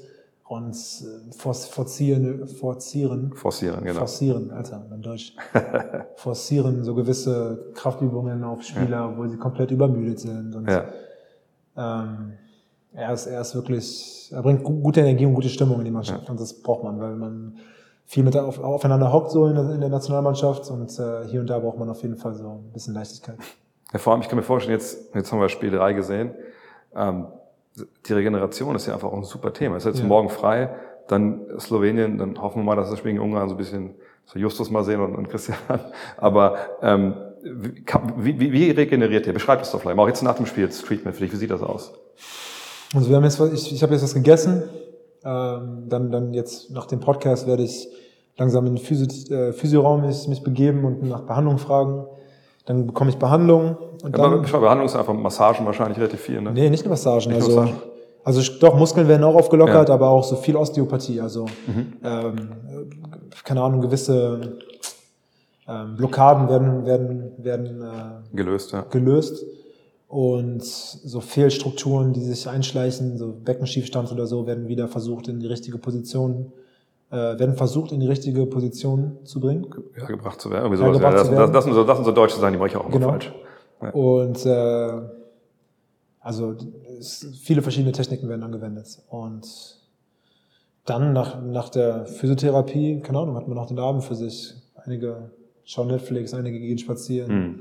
[0.49, 3.99] und äh, forcieren, forcieren, Forcieren, genau.
[3.99, 5.35] forcieren, Alter, mein Deutsch,
[6.15, 10.55] forcieren so gewisse Kraftübungen auf Spieler, wo sie komplett übermüdet sind.
[10.55, 10.85] Und, Ja.
[11.77, 12.33] ähm,
[12.93, 15.91] er ist, er ist wirklich, er bringt gu- gute Energie und gute Stimmung in die
[15.91, 17.57] Mannschaft und das braucht man, weil man
[18.05, 21.47] viel mit auf, aufeinander hockt so in der, in der Nationalmannschaft und äh, hier und
[21.51, 23.37] da braucht man auf jeden Fall so ein bisschen Leichtigkeit.
[23.93, 26.31] Ja, vor allem, ich kann mir vorstellen, jetzt, jetzt haben wir Spiel 3 gesehen,
[26.95, 27.27] ähm,
[27.75, 29.75] die Regeneration ist ja einfach auch ein super Thema.
[29.77, 30.07] Es ist jetzt Ja.
[30.07, 30.69] morgen frei,
[31.07, 34.37] dann Slowenien, dann hoffen wir mal, dass das Spiel gegen Ungarn so ein bisschen, so
[34.39, 35.57] Justus mal sehen und, und Christian.
[36.17, 39.33] Aber ähm, wie, wie, wie, regeneriert ihr?
[39.33, 41.37] Beschreibt es doch vielleicht mal, auch jetzt nach dem Spiel, das Treatment für dich, wie
[41.37, 41.93] sieht das aus?
[42.93, 44.63] Also wir haben jetzt, was- ich, ich habe jetzt was gegessen.
[45.23, 47.87] Ähm, dann, dann jetzt nach dem Podcast werde ich
[48.37, 52.05] langsam in den Physio, äh, Physioraum mich, mich begeben und nach Behandlung fragen.
[52.69, 54.41] Dann bekomme ich Behandlung und Ja, aber dann.
[54.43, 56.51] beschreib, Behandlung ist einfach Massagen wahrscheinlich relativ viel, ne?
[56.53, 57.31] Nee, nicht nur Massagen.
[57.33, 57.79] Nicht also, Massagen?
[58.23, 59.95] also doch, Muskeln werden auch aufgelockert, Ja.
[59.95, 61.19] aber auch so viel Osteopathie.
[61.19, 61.93] Also Mhm.
[62.03, 64.59] ähm, äh, keine Ahnung, gewisse
[65.67, 68.81] ähm, Blockaden werden, werden, werden äh, Gelöst, ja.
[68.89, 69.43] gelöst.
[70.07, 75.47] Und so Fehlstrukturen, die sich einschleichen, so Beckenschiefstand oder so, werden wieder versucht in die
[75.47, 76.51] richtige Position,
[77.11, 79.67] äh, werden versucht in die richtige Position zu bringen.
[79.97, 80.65] Ja, gebracht zu werden.
[80.71, 81.01] Irgendwie Ja, sowas.
[81.01, 82.75] Ja, gebracht das, das, das, sind so, das sind so deutsche Sachen, die mache ich
[82.75, 83.09] auch immer Genau.
[83.09, 83.33] falsch.
[83.81, 83.89] Ja.
[83.91, 85.01] Und äh,
[86.19, 86.55] also
[86.99, 88.99] es, viele verschiedene Techniken werden angewendet.
[89.09, 89.47] Und
[90.85, 94.53] dann nach, nach der Physiotherapie, keine Ahnung, hat man noch den Abend für sich.
[94.83, 95.31] Einige
[95.63, 97.59] schauen Netflix, einige gehen spazieren, Hm.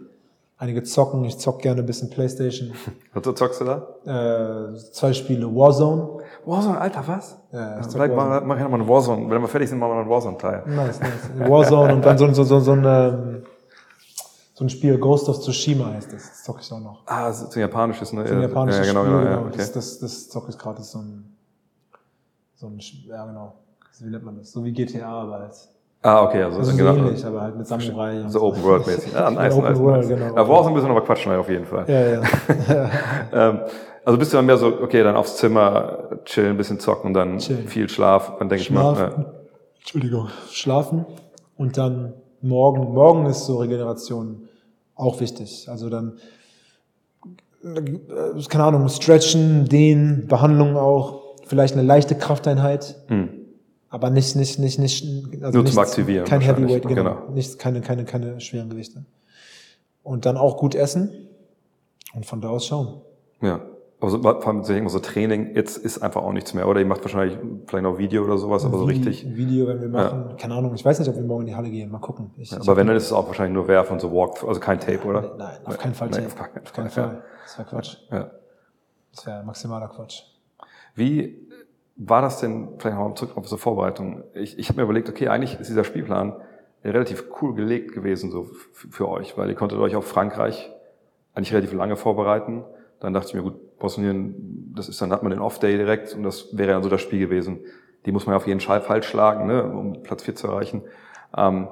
[0.57, 1.25] einige zocken.
[1.25, 2.73] Ich zock gerne ein bisschen Playstation.
[3.13, 4.73] Was zockst du da?
[4.73, 6.18] äh, zwei Spiele Warzone.
[6.49, 7.37] Warzone, Alter, was?
[7.53, 8.47] Ja, zock Vielleicht Warzone.
[8.47, 9.31] mach, ich nochmal einen Warzone.
[9.31, 10.63] Wenn wir fertig sind, machen wir noch einen Warzone-Teil.
[10.67, 11.51] Nice, nice.
[11.51, 13.43] Warzone und dann so, so, so, so, ein, ähm,
[14.55, 16.23] so ein Spiel, Ghost of Tsushima heißt das.
[16.23, 17.03] Das zocke ich auch noch.
[17.05, 18.27] Ah, das ist ein japanisches, ne?
[18.27, 19.41] So ein japanisches ja, genau, Spiel, genau, genau.
[19.43, 19.59] ja, okay.
[19.59, 20.77] Das, das, das zocke ich gerade.
[20.79, 21.37] Das ist so ein,
[22.55, 23.55] so ein, ja genau.
[24.01, 24.51] Wie nennt man das?
[24.51, 25.53] So wie GTA, aber halt.
[26.01, 26.95] Ah, okay, also, Also so genau.
[26.95, 28.23] ähnlich, aber halt mit Samurai.
[28.23, 29.15] und So Open World mäßig.
[29.15, 30.19] Ah, nice, Open nice, World, nice.
[30.19, 30.35] genau.
[30.35, 31.85] Da Warzone müssen wir noch mal quatschen, auf jeden Fall.
[31.89, 32.91] Ja, ja.
[33.33, 33.61] Ähm,
[34.09, 37.37] also bist du dann mehr so, okay, dann aufs Zimmer chillen, ein bisschen zocken, dann
[37.37, 37.69] Chillen.
[37.69, 38.97] viel Schlaf, dann denke ich mal.
[38.97, 39.23] Schlafen.
[39.23, 39.33] Ja.
[39.81, 40.29] Entschuldigung.
[40.51, 41.05] Schlafen.
[41.59, 44.49] Und dann morgen, morgen ist so Regeneration
[44.95, 45.69] auch wichtig.
[45.69, 46.17] Also dann,
[47.63, 52.97] äh, keine Ahnung, stretchen, dehnen, Behandlung auch, vielleicht eine leichte Krafteinheit.
[53.09, 53.29] Hm.
[53.91, 55.05] Aber nicht, nicht, nicht, nicht,
[55.43, 56.95] also Nur nichts, zum Aktivieren Kein Heavyweight, genau.
[56.95, 57.31] genau.
[57.35, 59.05] Nicht, keine, keine, keine schweren Gewichte.
[60.03, 61.29] Und dann auch gut essen.
[62.15, 63.03] Und von da aus schauen.
[63.43, 63.61] ja.
[64.01, 66.79] Aber so, vor allem, mal, so Training, jetzt ist einfach auch nichts mehr, oder?
[66.79, 69.27] Ihr macht wahrscheinlich vielleicht noch Video oder sowas, aber so richtig.
[69.37, 70.37] Video, wenn wir machen.
[70.37, 71.91] Keine Ahnung, ich weiß nicht, ob wir morgen in die Halle gehen.
[71.91, 72.31] Mal gucken.
[72.37, 74.61] Ich, Ja, aber wenn, dann ist es auch wahrscheinlich nur Werf und so Walk, also
[74.61, 75.35] kein Tape, oder?
[75.37, 76.11] Nein, auf keinen Fall.
[76.11, 76.35] Nein, Tape.
[76.37, 77.25] keinen Auf keinen Fall, Fall.
[77.43, 77.97] Das wäre Quatsch.
[78.13, 78.31] Ja.
[79.11, 80.23] Das wäre maximaler Quatsch.
[80.95, 81.49] Wie
[81.97, 84.23] war das denn, vielleicht nochmal zurück auf so Vorbereitung?
[84.35, 86.37] Ich, ich habe mir überlegt, okay, eigentlich ist dieser Spielplan
[86.85, 90.71] relativ cool gelegt gewesen so für euch, weil ihr konntet euch auf Frankreich
[91.35, 92.63] eigentlich relativ lange vorbereiten.
[93.01, 96.23] Dann dachte ich mir, gut, Bosnien, das ist dann hat man den Off-Day direkt und
[96.25, 97.61] das wäre dann so das Spiel gewesen.
[98.07, 100.83] Die muss man ja auf jeden Fall falsch schlagen, ne, um Platz 4 zu erreichen.
[101.37, 101.69] Ähm,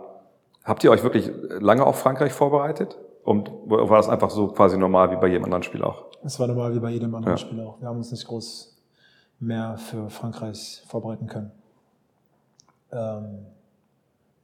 [0.65, 2.97] habt ihr euch wirklich lange auf Frankreich vorbereitet?
[3.25, 6.05] Und war das einfach so quasi normal wie bei jedem anderen Spiel auch?
[6.23, 7.39] Es war normal wie bei jedem anderen Ja.
[7.39, 7.81] Spiel auch.
[7.81, 8.77] Wir haben uns nicht groß
[9.41, 11.51] mehr für Frankreich vorbereiten können.
[12.93, 13.47] Ähm,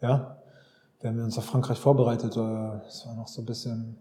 [0.00, 0.36] ja,
[1.00, 2.36] wir haben uns auf Frankreich vorbereitet.
[2.36, 3.96] äh, Es war noch so ein bisschen.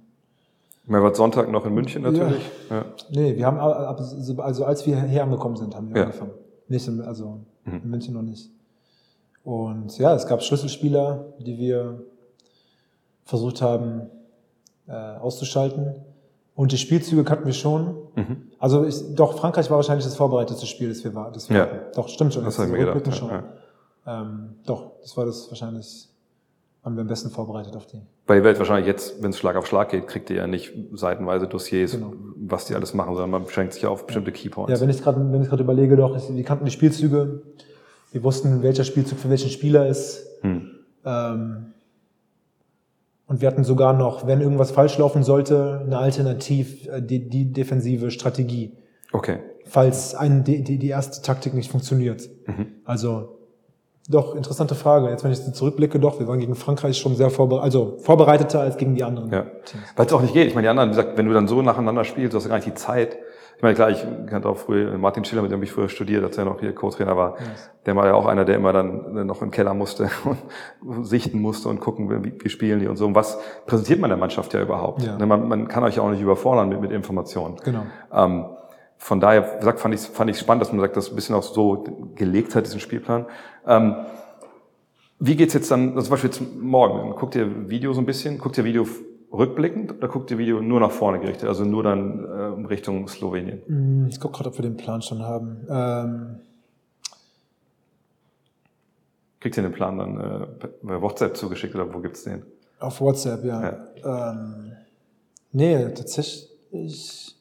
[0.85, 2.41] Mehr war Sonntag noch in München natürlich.
[2.69, 2.85] Ja.
[3.09, 6.03] Nee, wir haben ab- ab- also als wir hier angekommen sind, haben wir Ja.
[6.07, 6.31] angefangen.
[6.67, 7.81] Nicht in, also Mhm.
[7.83, 8.49] in München noch nicht.
[9.43, 12.01] Und ja, es gab Schlüsselspieler, die wir
[13.23, 14.09] versucht haben
[14.87, 15.95] äh, auszuschalten.
[16.55, 17.95] Und die Spielzüge kannten wir schon.
[18.15, 18.47] Mhm.
[18.59, 21.31] Also ich, doch, Frankreich war wahrscheinlich das vorbereitete Spiel, das wir waren.
[21.31, 21.63] Das wir Ja.
[21.63, 21.77] hatten.
[21.95, 22.43] Doch, stimmt schon.
[22.43, 23.43] Das jetzt hab ich mir gedacht, ja,
[24.21, 26.09] Ähm, doch, das war das wahrscheinlich,
[26.83, 28.01] haben wir am besten vorbereitet auf die.
[28.25, 30.73] Weil ihr werdet wahrscheinlich jetzt, wenn es Schlag auf Schlag geht, kriegt ihr ja nicht
[30.93, 32.13] seitenweise Dossiers, Genau.
[32.37, 34.71] was die alles machen, sondern man beschränkt sich ja auf bestimmte Keypoints.
[34.71, 37.43] Ja, wenn ich gerade wenn ich gerade überlege, doch, wir kannten die Spielzüge,
[38.11, 40.25] wir wussten, welcher Spielzug für welchen Spieler ist.
[40.41, 40.71] Hm.
[41.05, 41.73] Ähm,
[43.27, 47.53] und wir hatten sogar noch, wenn irgendwas falsch laufen sollte, eine alternativ äh, die, die
[47.53, 48.73] defensive Strategie,
[49.13, 49.39] Okay.
[49.65, 52.27] falls ein, die, die, die erste Taktik nicht funktioniert.
[52.47, 52.67] Mhm.
[52.85, 53.37] Also
[54.09, 55.09] doch, interessante Frage.
[55.09, 58.61] Jetzt, wenn ich so zurückblicke, doch, wir waren gegen Frankreich schon sehr vorbereitet, also vorbereiteter
[58.61, 59.45] als gegen die anderen Ja.
[59.95, 60.47] Weil es auch nicht geht.
[60.47, 62.49] Ich meine, die anderen, wie gesagt, wenn du dann so nacheinander spielst, du hast ja
[62.49, 63.17] gar nicht die Zeit.
[63.57, 66.35] Ich meine, klar, ich kannte auch früher Martin Schiller, mit dem ich früher studiert, als
[66.35, 67.35] er noch hier Co-Trainer war.
[67.85, 70.09] Der war ja auch einer, der immer dann noch im Keller musste
[70.83, 73.05] und sichten musste und gucken, wie, wie spielen die und so.
[73.05, 73.37] Und was
[73.67, 75.03] präsentiert man der Mannschaft ja überhaupt?
[75.03, 75.15] Ja.
[75.15, 77.57] Ne, Man, man kann euch ja auch nicht überfordern mit, mit Informationen.
[77.63, 77.83] Genau.
[78.11, 78.45] Ähm,
[78.97, 81.35] von daher, wie gesagt, fand ich fand ich spannend, dass man sagt, das ein bisschen
[81.35, 81.83] auch so
[82.15, 83.25] gelegt hat, diesen Spielplan.
[83.67, 83.95] Ähm,
[85.19, 87.11] wie geht's jetzt dann, also zum Beispiel jetzt morgen?
[87.15, 88.37] Guckt ihr Video so ein bisschen?
[88.37, 88.87] Guckt ihr Video
[89.31, 93.61] rückblickend oder guckt ihr Video nur nach vorne gerichtet, also nur dann äh, Richtung Slowenien?
[93.67, 95.65] Hm, Ich gucke gerade, ob wir den Plan schon haben.
[95.69, 96.39] Ähm,
[99.39, 100.45] Kriegt ihr den Plan dann äh,
[100.85, 102.43] per WhatsApp zugeschickt oder wo gibt's den?
[102.79, 103.77] auf WhatsApp, ja.
[104.03, 104.71] Ähm,
[105.51, 107.35] nee, tatsächlich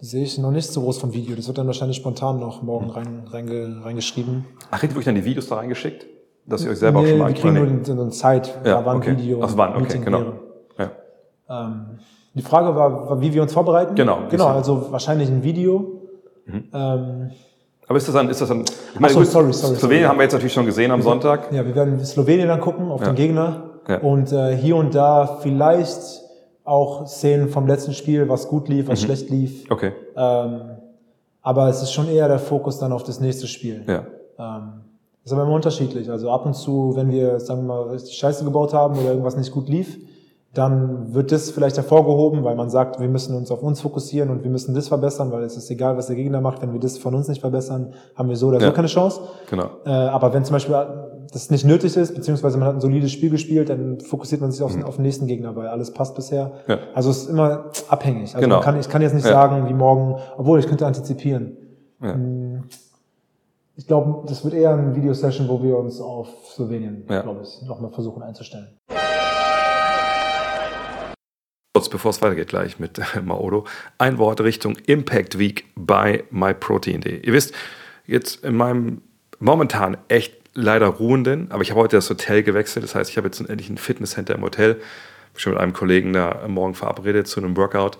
[0.00, 1.34] sehe ich noch nicht so groß vom Video.
[1.36, 4.44] Das wird dann wahrscheinlich spontan noch morgen rein, reinge, reingeschrieben.
[4.70, 6.06] Ach, ihr wirklich dann die Videos da reingeschickt?
[6.46, 8.84] Dass ihr euch selber auch nee, schon mal wir kriegen nur so eine Zeit, Ja,
[8.86, 9.16] wann okay.
[9.18, 10.18] Video Ach, wann, okay, Meeting genau.
[10.20, 10.92] wäre.
[11.48, 11.66] Ja.
[11.66, 11.86] Ähm,
[12.34, 13.94] die Frage war, wie wir uns vorbereiten.
[13.94, 16.02] Genau, Genau, also wahrscheinlich ein Video.
[16.46, 17.30] Ähm,
[17.88, 18.66] Aber ist das dann, ist das dann, ich
[19.02, 20.02] Ach so, sorry, sorry, Slowenien sorry.
[20.04, 21.50] haben wir jetzt natürlich schon gesehen am Sonntag.
[21.52, 23.06] ja, wir werden Slowenien dann gucken auf Ja.
[23.08, 23.70] den Gegner.
[23.88, 23.98] Ja.
[24.00, 25.98] Und äh, hier und da vielleicht
[26.66, 28.92] auch Szenen vom letzten Spiel, was gut lief, Mhm.
[28.92, 29.70] was schlecht lief.
[29.70, 30.60] Okay, Ähm,
[31.42, 33.84] aber es ist schon eher der Fokus dann auf das nächste Spiel.
[33.86, 34.02] ja.
[34.38, 34.72] Ähm,
[35.24, 36.08] ist aber immer unterschiedlich.
[36.10, 39.36] Also ab und zu, wenn wir, sagen wir mal, richtig Scheiße gebaut haben oder irgendwas
[39.36, 39.98] nicht gut lief,
[40.54, 44.44] dann wird das vielleicht hervorgehoben, weil man sagt, wir müssen uns auf uns fokussieren und
[44.44, 46.62] wir müssen das verbessern, weil es ist egal, was der Gegner macht.
[46.62, 48.72] Wenn wir das von uns nicht verbessern, haben wir so oder so Ja.
[48.72, 49.20] keine Chance.
[49.50, 49.66] Genau.
[49.84, 50.74] Äh, aber wenn zum Beispiel
[51.32, 54.62] das nicht nötig ist, beziehungsweise man hat ein solides Spiel gespielt, dann fokussiert man sich
[54.62, 56.46] auf, auf den nächsten Gegner, weil alles passt bisher.
[56.66, 56.72] Mhm.
[56.72, 56.78] Ja.
[56.94, 58.34] Also es ist immer abhängig.
[58.34, 58.60] Also Genau.
[58.60, 59.32] kann, ich kann jetzt nicht Ja.
[59.32, 61.56] sagen, wie morgen, obwohl ich könnte antizipieren.
[62.02, 62.16] Ja.
[63.76, 67.90] Ich glaube, das wird eher eine Videosession, wo wir uns auf Slowenien, glaube ich, nochmal
[67.90, 68.68] versuchen einzustellen.
[71.74, 73.64] Kurz bevor es weitergeht gleich mit äh, Maodo,
[73.98, 77.20] ein Wort Richtung Impact Week bei myprotein.de.
[77.20, 77.52] Ihr wisst,
[78.06, 79.02] jetzt in meinem
[79.40, 83.28] momentan echt leider ruhenden, aber ich habe heute das Hotel gewechselt, das heißt, ich habe
[83.28, 84.80] jetzt endlich ein Fitnesscenter im Hotel,
[85.36, 87.98] schon mit einem Kollegen da morgen verabredet zu einem Workout.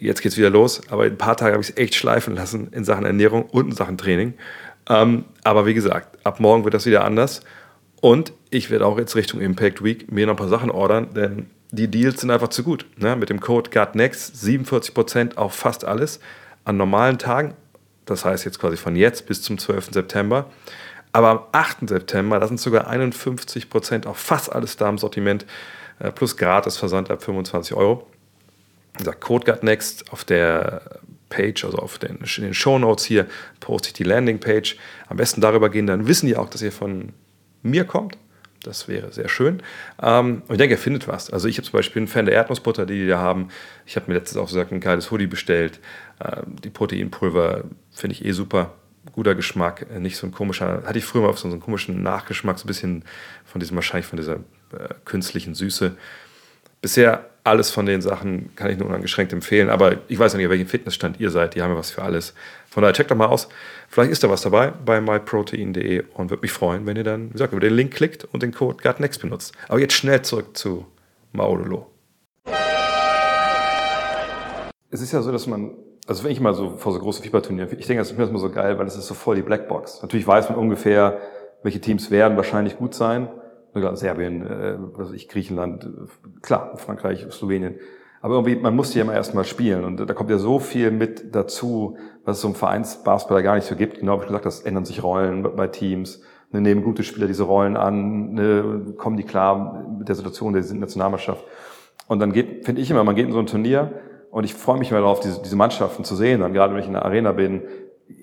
[0.00, 2.68] Jetzt geht's wieder los, aber in ein paar Tagen habe ich es echt schleifen lassen
[2.72, 4.34] in Sachen Ernährung und in Sachen Training.
[4.88, 7.42] Ähm, aber wie gesagt, ab morgen wird das wieder anders.
[8.00, 11.50] Und ich werde auch jetzt Richtung Impact Week mir noch ein paar Sachen ordern, denn
[11.70, 12.86] die Deals sind einfach zu gut.
[12.96, 13.16] Ne?
[13.16, 16.20] Mit dem Code GUTNEXT 47% auf fast alles
[16.64, 17.54] an normalen Tagen.
[18.04, 19.90] Das heißt jetzt quasi von jetzt bis zum 12.
[19.92, 20.46] September.
[21.16, 21.88] Aber am 8.
[21.88, 25.46] September, da sind sogar 51% auf fast alles da im Sortiment,
[25.98, 28.06] äh, plus gratis Versand ab 25 Euro.
[28.92, 31.00] Wie gesagt, Code GUTNEXT auf der
[31.30, 33.24] Page, also auf den, in den Show Notes hier,
[33.60, 34.76] poste ich die Landingpage.
[35.08, 37.14] Am besten darüber gehen, dann wissen die auch, dass ihr von
[37.62, 38.18] mir kommt.
[38.62, 39.62] Das wäre sehr schön.
[40.02, 41.30] Ähm, und ich denke, ihr findet was.
[41.30, 43.48] Also ich habe zum Beispiel einen Fan der Erdnussbutter, die die da haben.
[43.86, 45.80] Ich habe mir letztens auch gesagt, ein geiles Hoodie bestellt.
[46.22, 48.74] Ähm, die Proteinpulver finde ich eh super.
[49.12, 52.02] Guter Geschmack, äh, nicht so ein komischer, hatte ich früher mal auf so einen komischen
[52.02, 53.04] Nachgeschmack, so ein bisschen
[53.44, 54.36] von diesem, wahrscheinlich von dieser
[54.72, 55.96] äh, künstlichen Süße.
[56.82, 60.46] Bisher alles von den Sachen kann ich nur uneingeschränkt empfehlen, aber ich weiß ja nicht,
[60.46, 62.34] auf welchem Fitnessstand ihr seid, die haben ja was für alles.
[62.68, 63.48] Von daher checkt doch mal aus.
[63.88, 67.32] Vielleicht ist da was dabei bei myprotein.de und würde mich freuen, wenn ihr dann, wie
[67.32, 69.54] gesagt, über den Link klickt und den Code GUTNEXT benutzt.
[69.68, 70.86] Aber jetzt schnell zurück zu
[71.32, 71.90] Maudolo.
[74.90, 75.72] Es ist ja so, dass man,
[76.06, 78.38] also wenn ich mal so vor so große Fieberturniere, ich denke, das ist mir immer
[78.38, 80.02] so geil, weil es ist so voll die Blackbox.
[80.02, 81.18] Natürlich weiß man ungefähr,
[81.62, 83.28] welche Teams werden wahrscheinlich gut sein.
[83.92, 87.74] Serbien, äh, was weiß ich, Griechenland, äh, klar, Frankreich, Slowenien.
[88.22, 89.84] Aber irgendwie, man muss die ja immer erstmal spielen.
[89.84, 93.66] Und da kommt ja so viel mit dazu, was es so im Vereinsbasketball gar nicht
[93.66, 93.98] so gibt.
[93.98, 96.22] Genau wie du gesagt hast, ändern sich Rollen bei Teams.
[96.52, 100.62] Ne, nehmen gute Spieler diese Rollen an, ne, kommen die klar mit der Situation der
[100.74, 101.44] Nationalmannschaft.
[102.08, 103.92] Und dann geht, finde ich immer, man geht in so ein Turnier
[104.36, 106.40] und ich freue mich immer darauf, diese, diese Mannschaften zu sehen.
[106.42, 107.62] Dann gerade wenn ich in der Arena bin,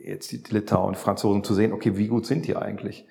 [0.05, 3.07] jetzt die Litauer und Franzosen zu sehen, okay, wie gut sind die eigentlich?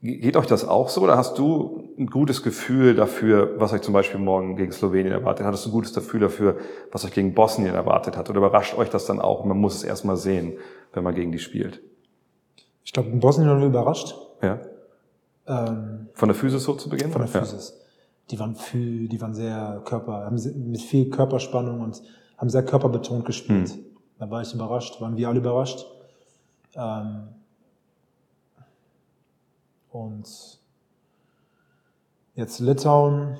[0.00, 3.94] Geht euch das auch so oder hast du ein gutes Gefühl dafür, was euch zum
[3.94, 5.44] Beispiel morgen gegen Slowenien erwartet?
[5.44, 6.58] Hattest du ein gutes Gefühl dafür,
[6.92, 8.30] was euch gegen Bosnien erwartet hat?
[8.30, 9.44] Oder überrascht euch das dann auch?
[9.44, 10.52] Man muss es erstmal sehen,
[10.92, 11.82] wenn man gegen die spielt.
[12.84, 14.14] Ich glaube, in Bosnien waren wir überrascht.
[14.40, 14.60] Ja?
[15.48, 17.10] Ähm, Von der Physis so zu Beginn?
[17.10, 17.44] von der Ja.
[18.30, 20.36] Die waren viel, die waren sehr Körper, haben
[20.70, 22.02] mit viel Körperspannung und
[22.36, 23.70] haben sehr körperbetont gespielt.
[23.70, 23.84] Hm.
[24.18, 25.84] Da war ich überrascht, waren wir alle überrascht.
[26.74, 27.28] Ähm,
[29.90, 30.60] und
[32.34, 33.36] jetzt Litauen,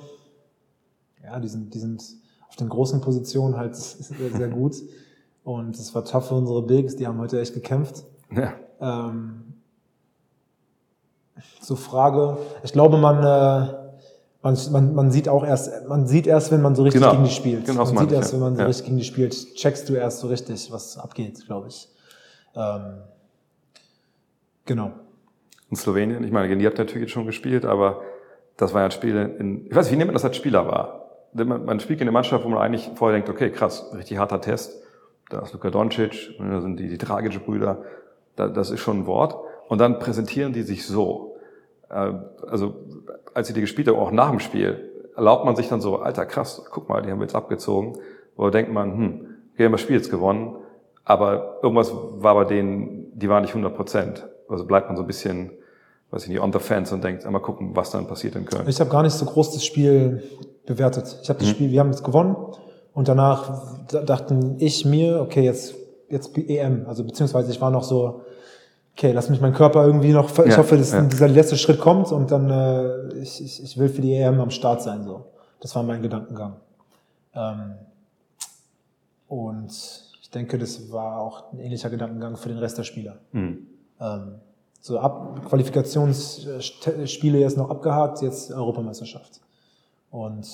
[1.23, 2.03] ja, die sind, die sind
[2.49, 4.75] auf den großen Positionen halt sehr, sehr gut.
[5.43, 8.03] Und es war tough für unsere Bigs, die haben heute echt gekämpft.
[8.29, 8.53] Ja.
[8.79, 9.53] Ähm,
[11.61, 13.80] zur Frage, ich glaube, man, äh,
[14.43, 17.13] man, man, man sieht auch erst, man sieht erst, wenn man so richtig Genau.
[17.13, 17.65] gegen die spielt.
[17.65, 18.37] Genau, man sieht ich, erst, ja.
[18.37, 18.67] wenn man so Ja.
[18.67, 21.87] richtig gegen die spielt, checkst du erst so richtig, was abgeht, glaube ich.
[22.55, 23.01] Ähm,
[24.65, 24.91] genau.
[25.69, 28.01] In Slowenien, ich meine, gegen die habt ihr natürlich jetzt schon gespielt, aber
[28.57, 30.67] das war ja ein Spiel in, ich weiß nicht, wie nimmt man das als Spieler
[30.67, 30.97] wahr?
[31.33, 34.41] Denn Man, spielt gegen eine Mannschaft, wo man eigentlich vorher denkt, okay, krass, richtig harter
[34.41, 34.81] Test.
[35.29, 37.81] da ist Luka Doncic, da sind die, die Dragic-Brüder,
[38.35, 39.35] da, das ist schon ein Wort.
[39.69, 41.30] Und dann präsentieren die sich so.
[41.91, 42.13] Äh,
[42.47, 42.75] also,
[43.33, 46.25] als sie die gespielt haben, auch nach dem Spiel, erlaubt man sich dann so, alter
[46.25, 47.97] krass, guck mal, die haben wir jetzt abgezogen.
[48.35, 50.55] Oder denkt man, hm, wir haben das Spiel jetzt gewonnen,
[51.03, 54.27] aber irgendwas war bei denen, die waren nicht 100 Prozent.
[54.47, 55.51] Also bleibt man so ein bisschen,
[56.11, 58.67] weiß ich nicht, on the fence und denkt, einmal gucken, was dann passiert in Köln.
[58.67, 60.23] Ich habe gar nicht so groß das Spiel
[60.65, 61.19] bewertet.
[61.21, 62.35] Ich habe das Spiel, wir haben es gewonnen
[62.93, 65.75] und danach dachten ich mir, okay, jetzt
[66.11, 68.21] jetzt EM, also beziehungsweise ich war noch so,
[68.95, 71.01] okay, lass mich meinen Körper irgendwie noch, ich Ja, hoffe, dass ja.
[71.01, 74.51] dieser letzte Schritt kommt und dann äh, ich, ich, ich will für die EM am
[74.51, 75.25] Start sein so.
[75.59, 76.55] Das war mein Gedankengang.
[77.33, 77.73] Ähm,
[79.27, 79.71] und
[80.21, 83.17] ich denke, das war auch ein ähnlicher Gedankengang für den Rest der Spieler.
[83.31, 83.67] Hm.
[83.99, 84.35] Ähm,
[84.81, 89.39] so ab Qualifikationsspiele jetzt noch abgehakt, jetzt Europameisterschaft.
[90.09, 90.47] Und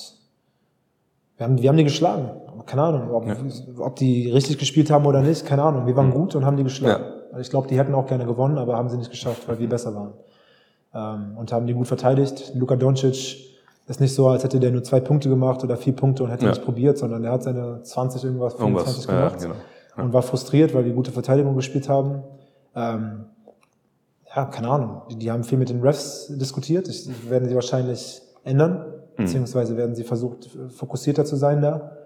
[1.37, 2.31] wir haben, wir haben die geschlagen.
[2.65, 3.25] Keine Ahnung, ob,
[3.79, 5.85] ob die richtig gespielt haben oder nicht, keine Ahnung.
[5.87, 7.16] Wir waren gut und haben die geschlagen.
[7.31, 9.69] Also Ich glaube, die hätten auch gerne gewonnen, aber haben sie nicht geschafft, weil wir
[9.69, 10.13] besser waren.
[10.93, 12.53] Ähm, und haben die gut verteidigt.
[12.55, 13.37] Luka Doncic
[13.87, 16.45] ist nicht so, als hätte der nur zwei Punkte gemacht oder vier Punkte und hätte
[16.45, 16.51] Ja.
[16.51, 20.05] nicht probiert, sondern der hat seine 20 irgendwas, Irgendwas, 25 ja, gemacht genau.
[20.05, 22.23] und war frustriert, weil wir gute Verteidigung gespielt haben.
[22.75, 23.25] Ähm,
[24.35, 25.01] ja, keine Ahnung.
[25.09, 26.87] Die, die haben viel mit den Refs diskutiert.
[26.89, 31.96] Ich, werden sie wahrscheinlich ändern, beziehungsweise werden sie versucht, fokussierter zu sein da.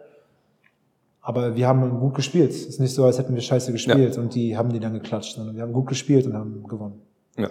[1.22, 2.50] Aber wir haben gut gespielt.
[2.50, 5.36] Es ist nicht so, als hätten wir scheiße gespielt und die haben die dann geklatscht,
[5.36, 7.02] sondern wir haben gut gespielt und haben gewonnen.
[7.38, 7.50] Ja.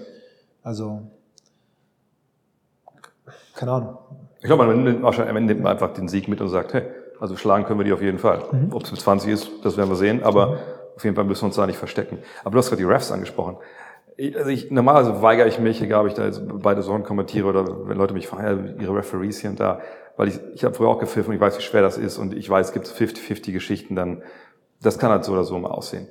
[0.62, 1.02] Also,
[3.54, 3.98] keine Ahnung.
[4.40, 6.82] Ich glaube, man nimmt am Ende nimmt man einfach den Sieg mit und sagt, hey,
[7.20, 8.42] also schlagen können wir die auf jeden Fall.
[8.70, 10.58] Ob es mit 20 ist, das werden wir sehen, aber
[10.96, 12.18] auf jeden Fall müssen wir uns da nicht verstecken.
[12.42, 13.56] Aber du hast gerade die Refs angesprochen.
[14.16, 17.46] Ich, also ich, normalerweise weigere ich mich, egal ob ich da jetzt beide Sorgen kommentiere
[17.46, 19.80] oder wenn Leute mich fragen, ja, ihre Referees hier und da,
[20.20, 22.34] weil ich, ich habe früher auch gepfiffen und ich weiß, wie schwer das ist und
[22.34, 24.22] ich weiß, es gibt 50-50 Geschichten, dann,
[24.82, 26.08] das kann halt so oder so mal aussehen.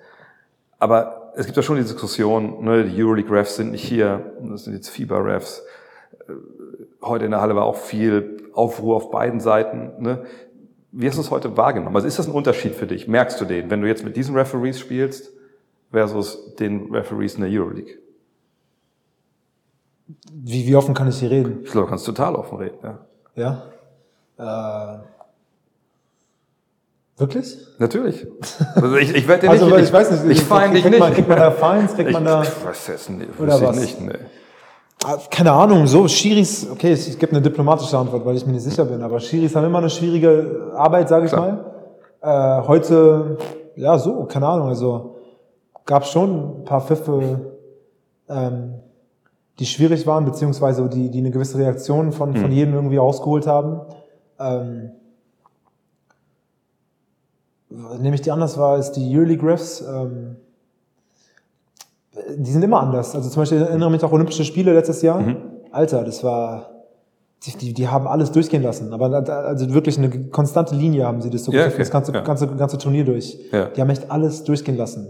[0.80, 4.74] Aber es gibt ja schon die Diskussion, ne, die Euroleague-Refs sind nicht hier, das sind
[4.74, 5.62] jetzt FIBA-Refs.
[7.04, 9.92] Heute in der Halle war auch viel Aufruhr auf beiden Seiten.
[10.02, 10.26] Ne?
[10.92, 11.96] Wie hast du es heute wahrgenommen?
[11.96, 13.08] Also ist das ein Unterschied für dich?
[13.08, 15.32] Merkst du den, wenn du jetzt mit diesen Referees spielst
[15.92, 18.00] versus den Referees in der Euroleague?
[20.34, 21.60] Wie, wie offen kann ich hier reden?
[21.62, 22.80] Ich glaube, du kannst total offen reden.
[22.82, 23.06] Ja.
[23.36, 23.64] Ja?
[24.40, 24.98] Äh,
[27.18, 27.58] wirklich?
[27.78, 28.26] Natürlich.
[28.76, 31.00] Also ich, ich werde Also, nicht, weil ich weiß nicht, ich fein dich nicht.
[31.00, 32.44] Man, kriegt man da Fines, kriegt man da...
[32.44, 33.80] ich weiß es nicht, Oder ich was?
[33.80, 34.02] nicht.
[34.02, 34.14] Nee.
[35.06, 38.54] Ah, Keine Ahnung, so Schiris, okay, ich, ich gebe eine diplomatische Antwort, weil ich mir
[38.54, 41.66] nicht sicher bin, aber Schiris haben immer eine schwierige Arbeit, sage ich Klar.
[42.22, 42.62] mal.
[42.62, 43.38] Äh, heute,
[43.76, 45.16] ja, so, keine Ahnung, also
[45.86, 47.54] gab schon ein paar Pfiffe,
[48.30, 48.76] ähm,
[49.58, 53.82] die schwierig waren, beziehungsweise die, die eine gewisse Reaktion von, von jedem irgendwie rausgeholt haben.
[54.40, 54.92] Ähm,
[58.00, 59.82] nehme ich die anders wahr, ist die Euroleague Refs.
[59.82, 60.36] Ähm,
[62.36, 63.16] die sind immer anders.
[63.16, 65.20] Also zum Beispiel ich erinnere mich auch Olympische Spiele letztes Jahr.
[65.22, 65.38] Mhm.
[65.72, 66.72] Alter, das war,
[67.46, 68.92] die, die, die haben alles durchgehen lassen.
[68.94, 72.22] Aber also wirklich eine konstante Linie haben sie das so Ja, okay, das ganze, ja.
[72.22, 73.38] ganze, ganze Turnier durch.
[73.52, 73.66] Ja.
[73.70, 75.08] Die haben echt alles durchgehen lassen.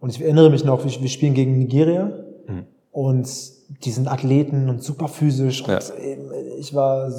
[0.00, 2.10] Und ich erinnere mich noch, wir, wir spielen gegen Nigeria
[2.46, 2.64] Mhm.
[2.92, 3.28] und
[3.84, 5.62] die sind Athleten und super physisch.
[5.62, 5.78] Und Ja.
[6.00, 7.10] ähm, ich war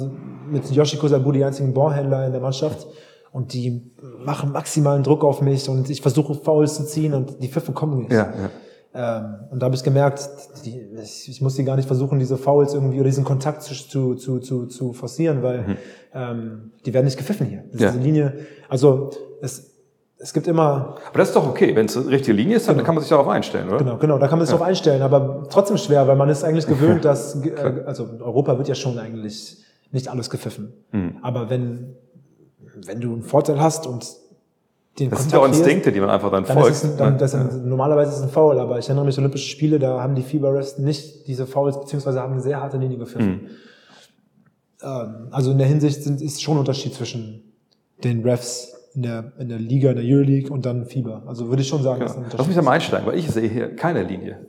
[0.50, 2.86] mit Yoshiko Sabu die einzigen Ballhändler in der Mannschaft.
[3.32, 3.80] Und die
[4.24, 7.98] machen maximalen Druck auf mich und ich versuche Fouls zu ziehen und die Pfiffen kommen
[8.00, 8.10] nicht.
[8.12, 8.50] Ja, ja.
[8.92, 10.28] Ähm, und da habe ich gemerkt,
[10.64, 13.72] die, ich, ich muss die gar nicht versuchen, diese Fouls irgendwie oder diesen Kontakt zu,
[14.16, 15.76] zu, zu, zu, forcieren, weil
[16.12, 17.62] ähm, die werden nicht gepfiffen hier.
[17.70, 17.80] Das Mhm.
[17.80, 17.88] Ja.
[17.90, 18.32] ist eine Linie.
[18.68, 19.10] Also
[19.42, 19.69] es,
[20.22, 21.74] es gibt immer, Aber das ist doch okay.
[21.74, 23.78] Wenn es eine richtige Linie ist, dann kann man sich darauf einstellen, oder?
[23.78, 26.66] genau, genau, da kann man sich drauf einstellen, aber trotzdem schwer, weil man ist eigentlich
[26.74, 29.56] gewöhnt, dass, äh, also in Europa wird ja schon eigentlich
[29.92, 30.72] nicht alles gepfiffen.
[30.92, 31.16] Mhm.
[31.22, 31.96] Aber wenn,
[32.86, 34.06] wenn du einen Vorteil hast und
[34.98, 36.72] den Das sind ja auch Instinkte, die man einfach dann Dann folgt.
[36.72, 39.24] ist ein- dann, das ist, normalerweise ist es ein Foul, aber ich erinnere mich an
[39.24, 42.98] Olympische Spiele, da haben die FIBA-Refs nicht diese Fouls, beziehungsweise haben eine sehr harte Linie
[42.98, 43.48] gepfiffen.
[44.82, 47.52] Ähm, also in der Hinsicht sind, ist schon ein Unterschied zwischen
[48.04, 51.22] den Refs in der, in der Liga, in der Euroleague und dann FIBA.
[51.26, 53.74] Also würde ich schon sagen, ein Lass mich da mal einsteigen, weil ich sehe hier
[53.76, 54.46] keine Linie.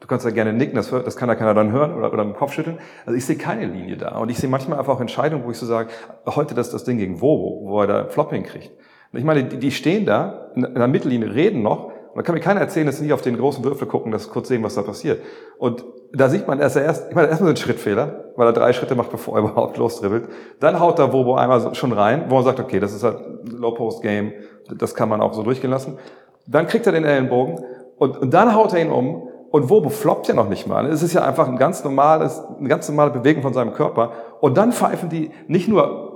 [0.00, 2.22] Du kannst ja gerne nicken, das, hört- das kann ja keiner dann hören oder, oder
[2.22, 2.78] im Kopf schütteln.
[3.04, 4.18] Also ich sehe keine Linie da.
[4.18, 5.90] Und ich sehe manchmal einfach auch Entscheidungen, wo ich so sage,
[6.26, 8.70] heute das, das Ding gegen Wobo, wo er da Flopping kriegt.
[9.12, 11.86] Und ich meine, die, die stehen da in, in der Mittellinie, reden noch.
[11.86, 14.24] Und da kann mir keiner erzählen, dass sie nicht auf den großen Würfel gucken, dass
[14.24, 15.20] sie kurz sehen, was da passiert.
[15.58, 18.52] Und da sieht man, dass er erst, ich meine, erstmal so ein Schrittfehler, weil er
[18.52, 20.28] drei Schritte macht, bevor er überhaupt losdribbelt.
[20.60, 24.32] Dann haut da Wobo einmal schon rein, wo man sagt, okay, das ist halt Low-Post-Game,
[24.76, 25.98] das kann man auch so durchgehen lassen.
[26.46, 27.64] Dann kriegt er den Ellenbogen
[27.98, 30.86] und, und dann haut er ihn um und Wobo floppt ja noch nicht mal.
[30.86, 34.12] Es ist ja einfach ein ganz normales, eine ganz normale Bewegung von seinem Körper.
[34.40, 36.08] Und dann pfeifen die nicht nur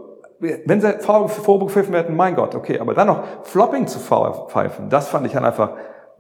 [0.43, 5.09] wenn sie Foul vorgepfiffen hätten, mein Gott, okay, aber dann noch Flopping zu pfeifen, das
[5.09, 5.71] fand ich dann einfach,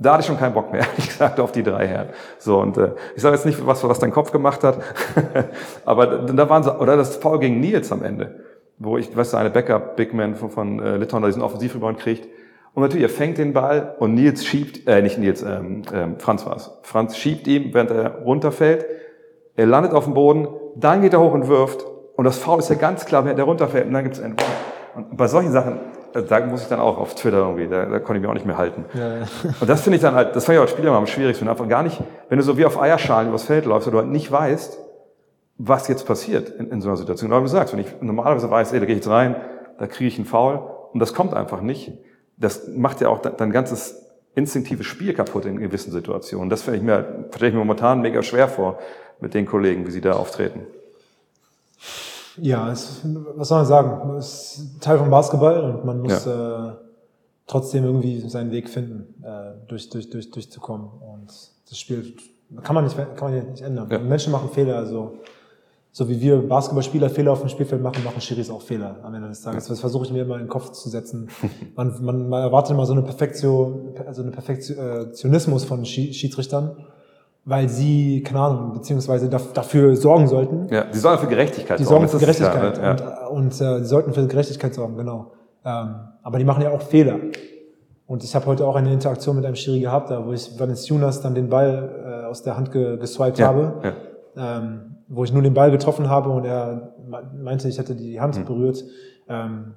[0.03, 2.09] da hatte ich schon keinen Bock mehr, ehrlich gesagt, auf die drei Herren.
[2.39, 4.79] So, und äh, ich sage jetzt nicht, was, was dein Kopf gemacht hat,
[5.85, 8.41] aber da waren sie, oder das Foul gegen Nils am Ende,
[8.79, 12.29] wo ich, weißt du, eine Backup-Bigman von, von äh, Litauen, da diesen Offensivrebound kriegt.
[12.75, 16.47] Und natürlich, er fängt den Ball und Nils schiebt, äh, nicht Nils, ähm, ähm, Franz
[16.47, 16.79] war's.
[16.83, 18.87] Franz schiebt ihm, während er runterfällt.
[19.57, 21.85] Er landet auf dem Boden, dann geht er hoch und wirft.
[22.17, 23.87] Und das Foul ist ja ganz klar, während er runterfällt.
[23.87, 24.37] Und dann gibt's einen
[24.95, 25.81] Und bei solchen Sachen,
[26.13, 28.47] da muss ich dann auch auf Twitter irgendwie, da, da konnte ich mich auch nicht
[28.47, 28.85] mehr halten.
[28.95, 29.23] Ja, ja.
[29.61, 31.49] Und das finde ich dann halt, das fand ich auch als Spieler immer am schwierigsten.
[31.49, 34.09] Einfach gar nicht, wenn du so wie auf Eierschalen übers Feld läufst und du halt
[34.09, 34.79] nicht weißt,
[35.59, 37.31] was jetzt passiert in, in so einer Situation.
[37.31, 39.37] Genau wie du sagst, wenn ich normalerweise weiß, ey, da gehe ich jetzt rein,
[39.79, 40.61] da kriege ich einen Foul
[40.93, 41.93] und das kommt einfach nicht.
[42.37, 46.49] Das macht ja auch de- dein ganzes instinktives Spiel kaputt in gewissen Situationen.
[46.51, 48.79] Das finde ich mir, stelle ich mir momentan mega schwer vor
[49.21, 50.67] mit den Kollegen, wie sie da auftreten.
[52.41, 53.01] Ja, es,
[53.37, 54.16] was soll man sagen?
[54.16, 56.72] Es ist Teil vom Basketball und man muss äh,
[57.47, 60.87] trotzdem irgendwie seinen Weg finden, äh, durch, durch, durch, durchzukommen.
[60.87, 61.26] Und
[61.68, 62.14] das Spiel
[62.62, 63.89] kann man nicht, kann man ja nicht ändern.
[63.91, 63.99] Ja.
[63.99, 65.14] Menschen machen Fehler, also
[65.95, 69.28] so wie wir Basketballspieler Fehler auf dem Spielfeld machen, machen Schiris auch Fehler am Ende
[69.28, 69.66] des Tages.
[69.66, 71.28] Das versuche ich mir immer in den Kopf zu setzen.
[71.76, 76.76] Man, man, man erwartet immer so eine Perfektion, also eine Perfektionismus von Schi- Schiedsrichtern,
[77.45, 81.84] weil sie, keine Ahnung, beziehungsweise daf- dafür sorgen sollten, Ja, die sollen für Gerechtigkeit die
[81.84, 83.26] sorgen für ist ja, Gerechtigkeit ja.
[83.26, 85.32] und, und äh, die sollten für Gerechtigkeit sorgen, genau.
[85.64, 87.16] Ähm, aber die machen ja auch Fehler.
[88.07, 90.51] Und ich habe heute auch eine Interaktion mit einem Schiri gehabt, da wo ich
[90.88, 93.74] Jonas dann den Ball äh, aus der Hand ge geswiped Ja, habe,
[94.36, 94.59] ja.
[94.59, 98.20] ähm, wo ich nur den Ball getroffen habe und er me- meinte, ich hätte die
[98.20, 98.45] Hand Hm.
[98.45, 98.84] berührt.
[99.28, 99.74] Ähm,